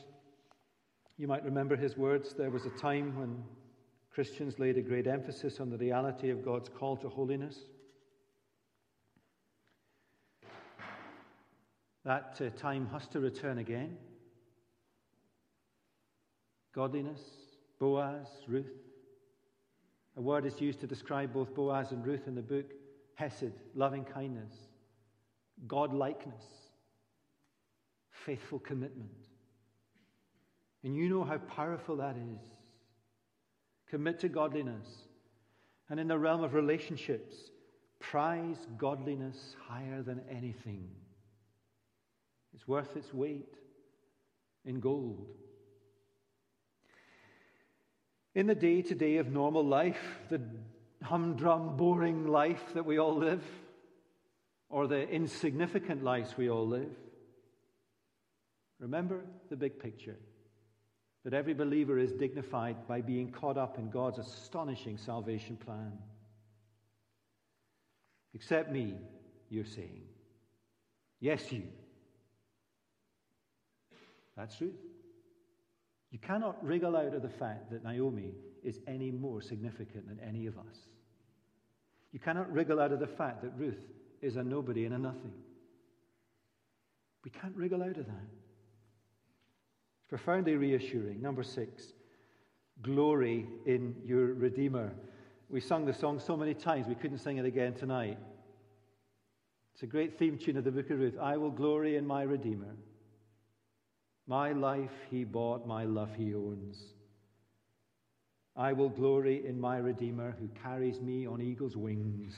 You 1.17 1.29
might 1.29 1.45
remember 1.45 1.77
his 1.77 1.97
words. 1.97 2.35
There 2.35 2.51
was 2.51 2.67
a 2.67 2.71
time 2.71 3.17
when 3.19 3.43
Christians 4.11 4.59
laid 4.59 4.77
a 4.77 4.83
great 4.83 5.07
emphasis 5.07 5.61
on 5.61 5.71
the 5.71 5.79
reality 5.79 6.31
of 6.31 6.45
God's 6.45 6.69
call 6.69 6.97
to 6.99 7.09
holiness. 7.09 7.59
That 12.05 12.41
uh, 12.41 12.49
time 12.59 12.89
has 12.93 13.07
to 13.09 13.21
return 13.21 13.59
again. 13.59 13.99
Godliness, 16.75 17.21
Boaz, 17.79 18.27
Ruth. 18.47 18.67
A 20.17 20.21
word 20.21 20.45
is 20.47 20.61
used 20.61 20.81
to 20.81 20.87
describe 20.87 21.33
both 21.33 21.55
Boaz 21.55 21.93
and 21.93 22.07
Ruth 22.07 22.27
in 22.27 22.35
the 22.35 22.43
book 22.43 22.67
Hesed, 23.15 23.53
loving 23.75 24.05
kindness, 24.05 24.53
God 25.67 25.93
likeness, 25.93 26.43
faithful 28.11 28.59
commitment. 28.59 29.11
And 30.83 30.97
you 30.97 31.09
know 31.09 31.25
how 31.25 31.39
powerful 31.39 31.97
that 31.97 32.17
is. 32.17 32.41
Commit 33.91 34.21
to 34.21 34.29
godliness. 34.29 34.87
And 35.91 36.01
in 36.01 36.09
the 36.09 36.19
realm 36.19 36.43
of 36.43 36.55
relationships, 36.55 37.35
prize 37.99 38.67
godliness 38.79 39.57
higher 39.69 40.03
than 40.03 40.23
anything. 40.31 40.89
It's 42.55 42.67
worth 42.67 42.97
its 42.97 43.13
weight 43.13 43.55
in 44.65 44.81
gold. 44.81 45.27
In 48.35 48.47
the 48.47 48.55
day 48.55 48.83
to 48.83 48.95
day 48.95 49.17
of 49.17 49.31
normal 49.31 49.65
life, 49.65 50.19
the 50.29 50.41
humdrum, 51.03 51.77
boring 51.77 52.27
life 52.27 52.63
that 52.75 52.87
we 52.87 52.99
all 52.99 53.17
live, 53.17 53.43
or 54.69 54.87
the 54.87 55.09
insignificant 55.09 56.05
lives 56.05 56.37
we 56.37 56.49
all 56.49 56.67
live, 56.67 56.95
remember 58.79 59.25
the 59.49 59.57
big 59.57 59.81
picture 59.81 60.17
that 61.25 61.35
every 61.35 61.55
believer 61.55 61.99
is 61.99 62.13
dignified 62.13 62.87
by 62.87 63.01
being 63.01 63.31
caught 63.31 63.59
up 63.59 63.79
in 63.79 63.91
God's 63.91 64.19
astonishing 64.19 64.97
salvation 64.97 65.57
plan. 65.57 65.93
Except 68.33 68.71
me, 68.71 68.95
you're 69.51 69.65
saying. 69.65 70.05
Yes, 71.19 71.51
you. 71.53 71.65
That's 74.37 74.57
true. 74.57 74.73
You 76.11 76.19
cannot 76.19 76.63
wriggle 76.65 76.97
out 76.97 77.15
of 77.15 77.23
the 77.23 77.29
fact 77.29 77.71
that 77.71 77.85
Naomi 77.85 78.35
is 78.65 78.81
any 78.87 79.11
more 79.11 79.41
significant 79.41 80.09
than 80.09 80.19
any 80.27 80.47
of 80.47 80.59
us. 80.59 80.89
You 82.13 82.19
cannot 82.19 82.53
wriggle 82.53 82.81
out 82.81 82.93
of 82.93 82.99
the 83.01 83.07
fact 83.07 83.43
that 83.43 83.53
Ruth 83.57 83.87
is 84.21 84.37
a 84.37 84.43
nobody 84.43 84.85
and 84.85 84.95
a 84.95 84.99
nothing. 84.99 85.33
We 87.25 87.31
can't 87.31 87.55
wriggle 87.55 87.83
out 87.83 87.97
of 87.97 88.07
that 88.07 88.29
profoundly 90.11 90.57
reassuring. 90.57 91.23
Number 91.23 91.45
six, 91.45 91.93
glory 92.83 93.47
in 93.65 93.95
your 94.05 94.35
Redeemer. 94.35 94.93
We 95.49 95.61
sung 95.61 95.87
the 95.87 95.95
song 95.95 96.19
so 96.19 96.37
many 96.37 96.53
times, 96.53 96.89
we 96.89 96.97
couldn't 96.97 97.19
sing 97.19 97.39
it 97.39 97.47
again 97.47 97.75
tonight. 97.75 98.19
It's 99.73 99.85
a 99.85 99.87
great 99.87 100.19
theme 100.19 100.37
tune 100.37 100.57
of 100.57 100.65
the 100.65 100.73
book 100.73 100.91
of 100.91 100.99
Ruth. 100.99 101.17
I 101.21 101.37
will 101.37 101.53
glory 101.53 101.97
in 101.97 102.07
my 102.07 102.23
Redeemer. 102.23 102.75
My 104.31 104.53
life 104.53 104.93
he 105.11 105.25
bought, 105.25 105.67
my 105.67 105.83
love 105.83 106.15
he 106.17 106.37
owns. 106.37 106.79
I 108.55 108.73
will 108.73 108.89
glory 108.89 109.45
in 109.45 109.61
my 109.61 109.79
Redeemer 109.79 110.37
who 110.39 110.47
carries 110.63 111.01
me 111.01 111.27
on 111.27 111.43
eagle's 111.43 111.77
wings. 111.77 112.33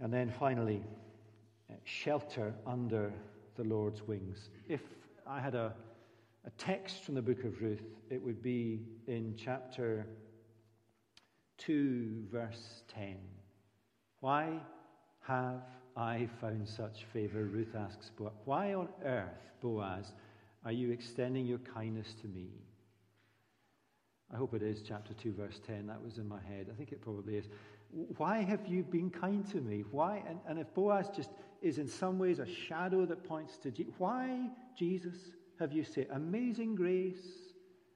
And 0.00 0.12
then 0.12 0.34
finally, 0.40 0.82
uh, 1.70 1.74
shelter 1.84 2.52
under 2.66 3.12
the 3.54 3.62
Lord's 3.62 4.02
wings. 4.02 4.48
If 4.68 4.80
I 5.24 5.38
had 5.38 5.54
a, 5.54 5.72
a 6.44 6.50
text 6.58 7.04
from 7.04 7.14
the 7.14 7.22
book 7.22 7.44
of 7.44 7.62
Ruth, 7.62 7.84
it 8.10 8.20
would 8.20 8.42
be 8.42 8.80
in 9.06 9.36
chapter 9.36 10.04
2, 11.58 12.24
verse 12.32 12.82
10. 12.88 13.18
Why 14.18 14.58
have 15.20 15.62
I 15.98 16.28
found 16.40 16.68
such 16.68 17.04
favor? 17.12 17.44
Ruth 17.44 17.74
asks. 17.76 18.12
Why 18.44 18.72
on 18.74 18.88
earth, 19.04 19.50
Boaz, 19.60 20.12
are 20.64 20.70
you 20.70 20.92
extending 20.92 21.44
your 21.44 21.58
kindness 21.58 22.14
to 22.22 22.28
me? 22.28 22.50
I 24.32 24.36
hope 24.36 24.54
it 24.54 24.62
is 24.62 24.82
chapter 24.86 25.12
2, 25.14 25.32
verse 25.32 25.60
10. 25.66 25.88
That 25.88 26.02
was 26.02 26.18
in 26.18 26.28
my 26.28 26.40
head. 26.40 26.68
I 26.72 26.76
think 26.76 26.92
it 26.92 27.02
probably 27.02 27.36
is. 27.36 27.48
Why 28.16 28.42
have 28.42 28.66
you 28.68 28.84
been 28.84 29.10
kind 29.10 29.44
to 29.50 29.56
me? 29.56 29.84
Why? 29.90 30.22
And, 30.28 30.38
and 30.46 30.58
if 30.60 30.72
Boaz 30.72 31.08
just 31.14 31.30
is 31.62 31.78
in 31.78 31.88
some 31.88 32.18
ways 32.18 32.38
a 32.38 32.46
shadow 32.46 33.04
that 33.06 33.24
points 33.24 33.56
to 33.58 33.72
Jesus, 33.72 33.94
why, 33.98 34.50
Jesus, 34.78 35.16
have 35.58 35.72
you 35.72 35.82
said, 35.82 36.06
Amazing 36.12 36.76
grace, 36.76 37.26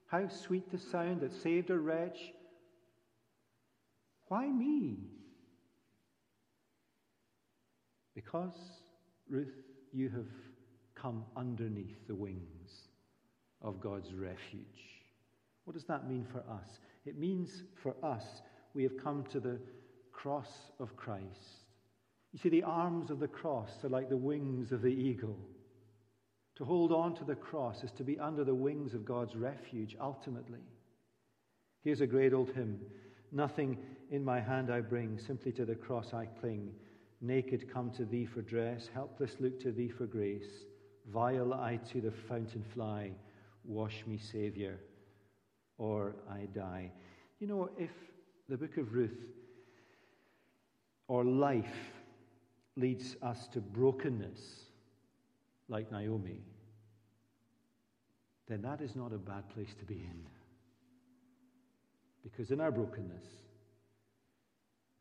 how 0.06 0.26
sweet 0.28 0.72
the 0.72 0.78
sound 0.78 1.20
that 1.20 1.32
saved 1.32 1.70
a 1.70 1.78
wretch? 1.78 2.32
Why 4.26 4.48
me? 4.48 4.96
Because, 8.14 8.82
Ruth, 9.28 9.54
you 9.92 10.08
have 10.10 10.26
come 10.94 11.24
underneath 11.36 12.06
the 12.06 12.14
wings 12.14 12.88
of 13.60 13.80
God's 13.80 14.12
refuge. 14.14 14.64
What 15.64 15.74
does 15.74 15.84
that 15.84 16.08
mean 16.08 16.26
for 16.30 16.40
us? 16.50 16.80
It 17.04 17.18
means 17.18 17.62
for 17.82 17.94
us, 18.02 18.42
we 18.74 18.82
have 18.82 19.02
come 19.02 19.24
to 19.30 19.40
the 19.40 19.58
cross 20.12 20.70
of 20.78 20.96
Christ. 20.96 21.66
You 22.32 22.38
see, 22.38 22.48
the 22.48 22.62
arms 22.62 23.10
of 23.10 23.20
the 23.20 23.28
cross 23.28 23.70
are 23.84 23.88
like 23.88 24.08
the 24.08 24.16
wings 24.16 24.72
of 24.72 24.82
the 24.82 24.88
eagle. 24.88 25.38
To 26.56 26.64
hold 26.64 26.92
on 26.92 27.14
to 27.16 27.24
the 27.24 27.34
cross 27.34 27.82
is 27.82 27.92
to 27.92 28.04
be 28.04 28.18
under 28.18 28.44
the 28.44 28.54
wings 28.54 28.94
of 28.94 29.04
God's 29.04 29.36
refuge 29.36 29.96
ultimately. 30.00 30.60
Here's 31.82 32.00
a 32.00 32.06
great 32.06 32.32
old 32.32 32.50
hymn 32.52 32.80
Nothing 33.32 33.78
in 34.10 34.22
my 34.22 34.40
hand 34.40 34.70
I 34.70 34.80
bring, 34.80 35.18
simply 35.18 35.52
to 35.52 35.64
the 35.64 35.74
cross 35.74 36.12
I 36.12 36.26
cling. 36.26 36.74
Naked 37.24 37.72
come 37.72 37.92
to 37.92 38.04
thee 38.04 38.26
for 38.26 38.42
dress, 38.42 38.90
helpless 38.92 39.36
look 39.38 39.60
to 39.60 39.70
thee 39.70 39.88
for 39.88 40.06
grace. 40.06 40.66
Vile 41.06 41.54
I 41.54 41.76
to 41.92 42.00
the 42.00 42.10
fountain 42.10 42.64
fly, 42.74 43.12
wash 43.64 44.04
me, 44.08 44.18
Saviour, 44.18 44.80
or 45.78 46.16
I 46.28 46.46
die. 46.52 46.90
You 47.38 47.46
know, 47.46 47.70
if 47.78 47.92
the 48.48 48.56
book 48.56 48.76
of 48.76 48.92
Ruth 48.92 49.20
or 51.06 51.24
life 51.24 51.92
leads 52.76 53.16
us 53.22 53.46
to 53.52 53.60
brokenness, 53.60 54.40
like 55.68 55.90
Naomi, 55.92 56.40
then 58.48 58.62
that 58.62 58.80
is 58.80 58.96
not 58.96 59.12
a 59.12 59.18
bad 59.18 59.48
place 59.50 59.74
to 59.78 59.84
be 59.84 59.94
in. 59.94 60.26
Because 62.22 62.50
in 62.50 62.60
our 62.60 62.70
brokenness, 62.70 63.24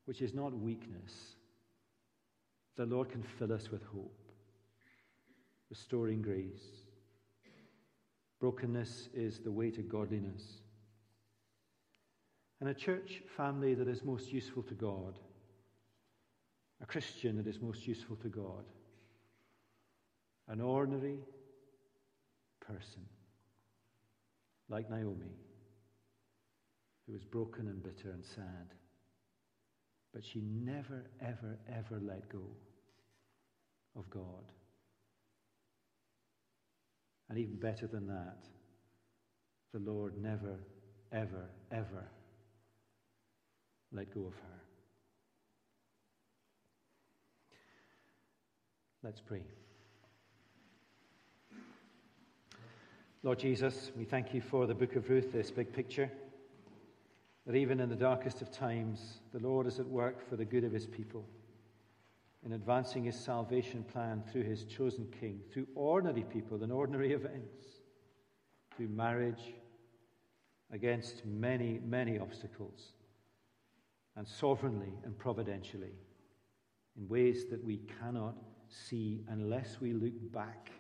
which 0.05 0.21
is 0.21 0.33
not 0.33 0.53
weakness, 0.53 1.35
the 2.77 2.85
Lord 2.85 3.09
can 3.09 3.23
fill 3.23 3.51
us 3.53 3.69
with 3.71 3.83
hope, 3.83 4.31
restoring 5.69 6.21
grace. 6.21 6.63
Brokenness 8.39 9.09
is 9.13 9.39
the 9.39 9.51
way 9.51 9.69
to 9.71 9.81
godliness. 9.81 10.43
And 12.59 12.69
a 12.69 12.73
church 12.73 13.21
family 13.37 13.73
that 13.73 13.87
is 13.87 14.03
most 14.03 14.31
useful 14.31 14.63
to 14.63 14.73
God, 14.73 15.19
a 16.81 16.85
Christian 16.85 17.37
that 17.37 17.47
is 17.47 17.61
most 17.61 17.87
useful 17.87 18.15
to 18.17 18.29
God, 18.29 18.65
an 20.47 20.61
ordinary 20.61 21.19
person 22.59 23.03
like 24.69 24.89
Naomi, 24.89 25.35
who 27.05 27.13
was 27.13 27.25
broken 27.25 27.67
and 27.67 27.83
bitter 27.83 28.11
and 28.11 28.23
sad. 28.23 28.73
But 30.13 30.23
she 30.25 30.41
never, 30.41 31.05
ever, 31.21 31.57
ever 31.69 32.01
let 32.01 32.27
go 32.29 32.43
of 33.95 34.09
God. 34.09 34.51
And 37.29 37.39
even 37.39 37.55
better 37.55 37.87
than 37.87 38.07
that, 38.07 38.45
the 39.73 39.79
Lord 39.79 40.21
never, 40.21 40.59
ever, 41.13 41.49
ever 41.71 42.05
let 43.93 44.13
go 44.13 44.21
of 44.21 44.33
her. 44.33 44.61
Let's 49.03 49.21
pray. 49.21 49.43
Lord 53.23 53.39
Jesus, 53.39 53.91
we 53.95 54.03
thank 54.03 54.33
you 54.33 54.41
for 54.41 54.67
the 54.67 54.73
book 54.73 54.95
of 54.95 55.09
Ruth, 55.09 55.31
this 55.31 55.51
big 55.51 55.71
picture. 55.71 56.11
That 57.45 57.55
even 57.55 57.79
in 57.79 57.89
the 57.89 57.95
darkest 57.95 58.41
of 58.41 58.51
times, 58.51 59.19
the 59.33 59.39
Lord 59.39 59.65
is 59.65 59.79
at 59.79 59.87
work 59.87 60.27
for 60.27 60.35
the 60.35 60.45
good 60.45 60.63
of 60.63 60.71
his 60.71 60.85
people, 60.85 61.27
in 62.45 62.53
advancing 62.53 63.03
his 63.03 63.19
salvation 63.19 63.83
plan 63.83 64.23
through 64.31 64.43
his 64.43 64.63
chosen 64.65 65.07
king, 65.19 65.41
through 65.51 65.67
ordinary 65.75 66.23
people 66.23 66.63
and 66.63 66.71
ordinary 66.71 67.13
events, 67.13 67.63
through 68.75 68.89
marriage, 68.89 69.53
against 70.71 71.25
many, 71.25 71.79
many 71.83 72.19
obstacles, 72.19 72.93
and 74.15 74.27
sovereignly 74.27 74.93
and 75.03 75.17
providentially, 75.17 75.95
in 76.97 77.07
ways 77.07 77.45
that 77.49 77.63
we 77.63 77.81
cannot 77.99 78.35
see 78.69 79.21
unless 79.29 79.81
we 79.81 79.93
look 79.93 80.13
back 80.31 80.71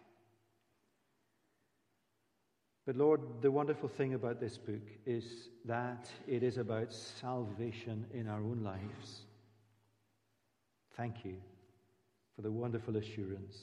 but 2.91 2.97
Lord, 2.97 3.21
the 3.39 3.49
wonderful 3.49 3.87
thing 3.87 4.15
about 4.15 4.41
this 4.41 4.57
book 4.57 4.85
is 5.05 5.47
that 5.63 6.09
it 6.27 6.43
is 6.43 6.57
about 6.57 6.91
salvation 6.91 8.05
in 8.13 8.27
our 8.27 8.41
own 8.41 8.63
lives. 8.65 9.21
Thank 10.97 11.23
you 11.23 11.37
for 12.35 12.41
the 12.41 12.51
wonderful 12.51 12.97
assurance 12.97 13.57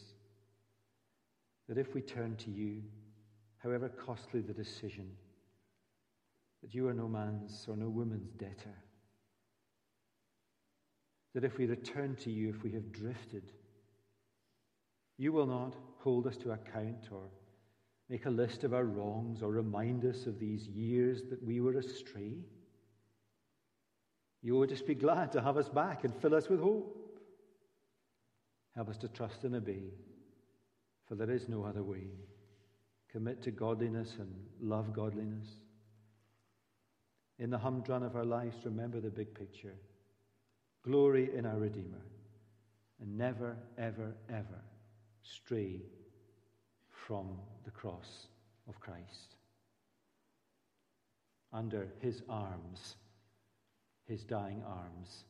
that 1.68 1.76
if 1.76 1.95
we 1.95 2.01
turn 2.01 2.37
to 2.37 2.51
you, 2.51 2.81
however 3.59 3.91
costly 3.91 4.41
the 4.41 4.55
decision, 4.55 5.11
that 6.62 6.74
you 6.74 6.89
are 6.89 6.95
no 6.95 7.07
man's 7.07 7.66
or 7.68 7.76
no 7.76 7.91
woman's 7.91 8.31
debtor. 8.39 8.79
That 11.35 11.45
if 11.45 11.59
we 11.59 11.66
return 11.66 12.16
to 12.22 12.31
you, 12.31 12.49
if 12.49 12.62
we 12.62 12.72
have 12.72 12.93
drifted, 12.93 13.53
you 15.18 15.33
will 15.33 15.47
not 15.47 15.74
hold 15.99 16.26
us 16.26 16.39
to 16.39 16.53
account 16.53 17.09
or 17.12 17.29
make 18.09 18.27
a 18.27 18.31
list 18.31 18.65
of 18.65 18.73
our 18.73 18.85
wrongs 18.85 19.43
or 19.43 19.51
remind 19.51 20.05
us 20.05 20.27
of 20.27 20.39
these 20.39 20.67
years 20.69 21.23
that 21.31 21.43
we 21.43 21.61
were 21.61 21.79
astray. 21.79 22.39
You 24.43 24.55
will 24.55 24.67
just 24.67 24.87
be 24.87 24.95
glad 24.95 25.33
to 25.33 25.43
have 25.43 25.57
us 25.57 25.69
back 25.69 26.05
and 26.05 26.15
fill 26.15 26.35
us 26.35 26.49
with 26.49 26.61
hope. 26.61 26.95
Help 28.75 28.89
us 28.89 28.97
to 28.99 29.09
trust 29.09 29.45
and 29.45 29.57
obey, 29.57 29.83
for 31.07 31.17
there 31.17 31.31
is 31.31 31.49
no 31.49 31.65
other 31.65 31.83
way. 31.83 32.07
Commit 33.11 33.43
to 33.43 33.51
godliness 33.51 34.15
and 34.19 34.33
love 34.61 34.93
godliness. 34.93 35.47
In 37.39 37.51
the 37.51 37.59
humdrum 37.59 38.03
of 38.03 38.17
our 38.17 38.25
lives, 38.25 38.57
remember 38.65 39.01
the 39.01 39.11
big 39.11 39.35
picture. 39.35 39.75
Glory 40.85 41.31
in 41.35 41.45
our 41.45 41.59
Redeemer, 41.59 42.05
and 43.01 43.19
never, 43.19 43.57
ever, 43.77 44.15
ever 44.29 44.63
stray 45.23 45.83
from 47.07 47.39
the 47.69 47.73
cross 47.73 48.29
of 48.66 48.81
Christ. 48.81 49.37
Under 51.53 51.87
his 52.01 52.23
arms, 52.27 52.97
his 54.07 54.25
dying 54.25 54.62
arms, 54.66 55.25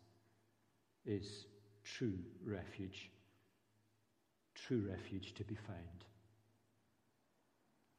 is 1.05 1.47
true 1.83 2.15
refuge, 2.45 3.11
true 4.55 4.87
refuge 4.89 5.35
to 5.35 5.43
be 5.43 5.57
found. 5.67 6.05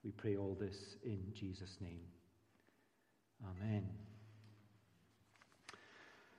We 0.06 0.12
pray 0.12 0.38
all 0.38 0.56
this 0.58 0.96
in 1.04 1.20
Jesus' 1.34 1.76
name. 1.82 2.06
Amen. 3.44 3.90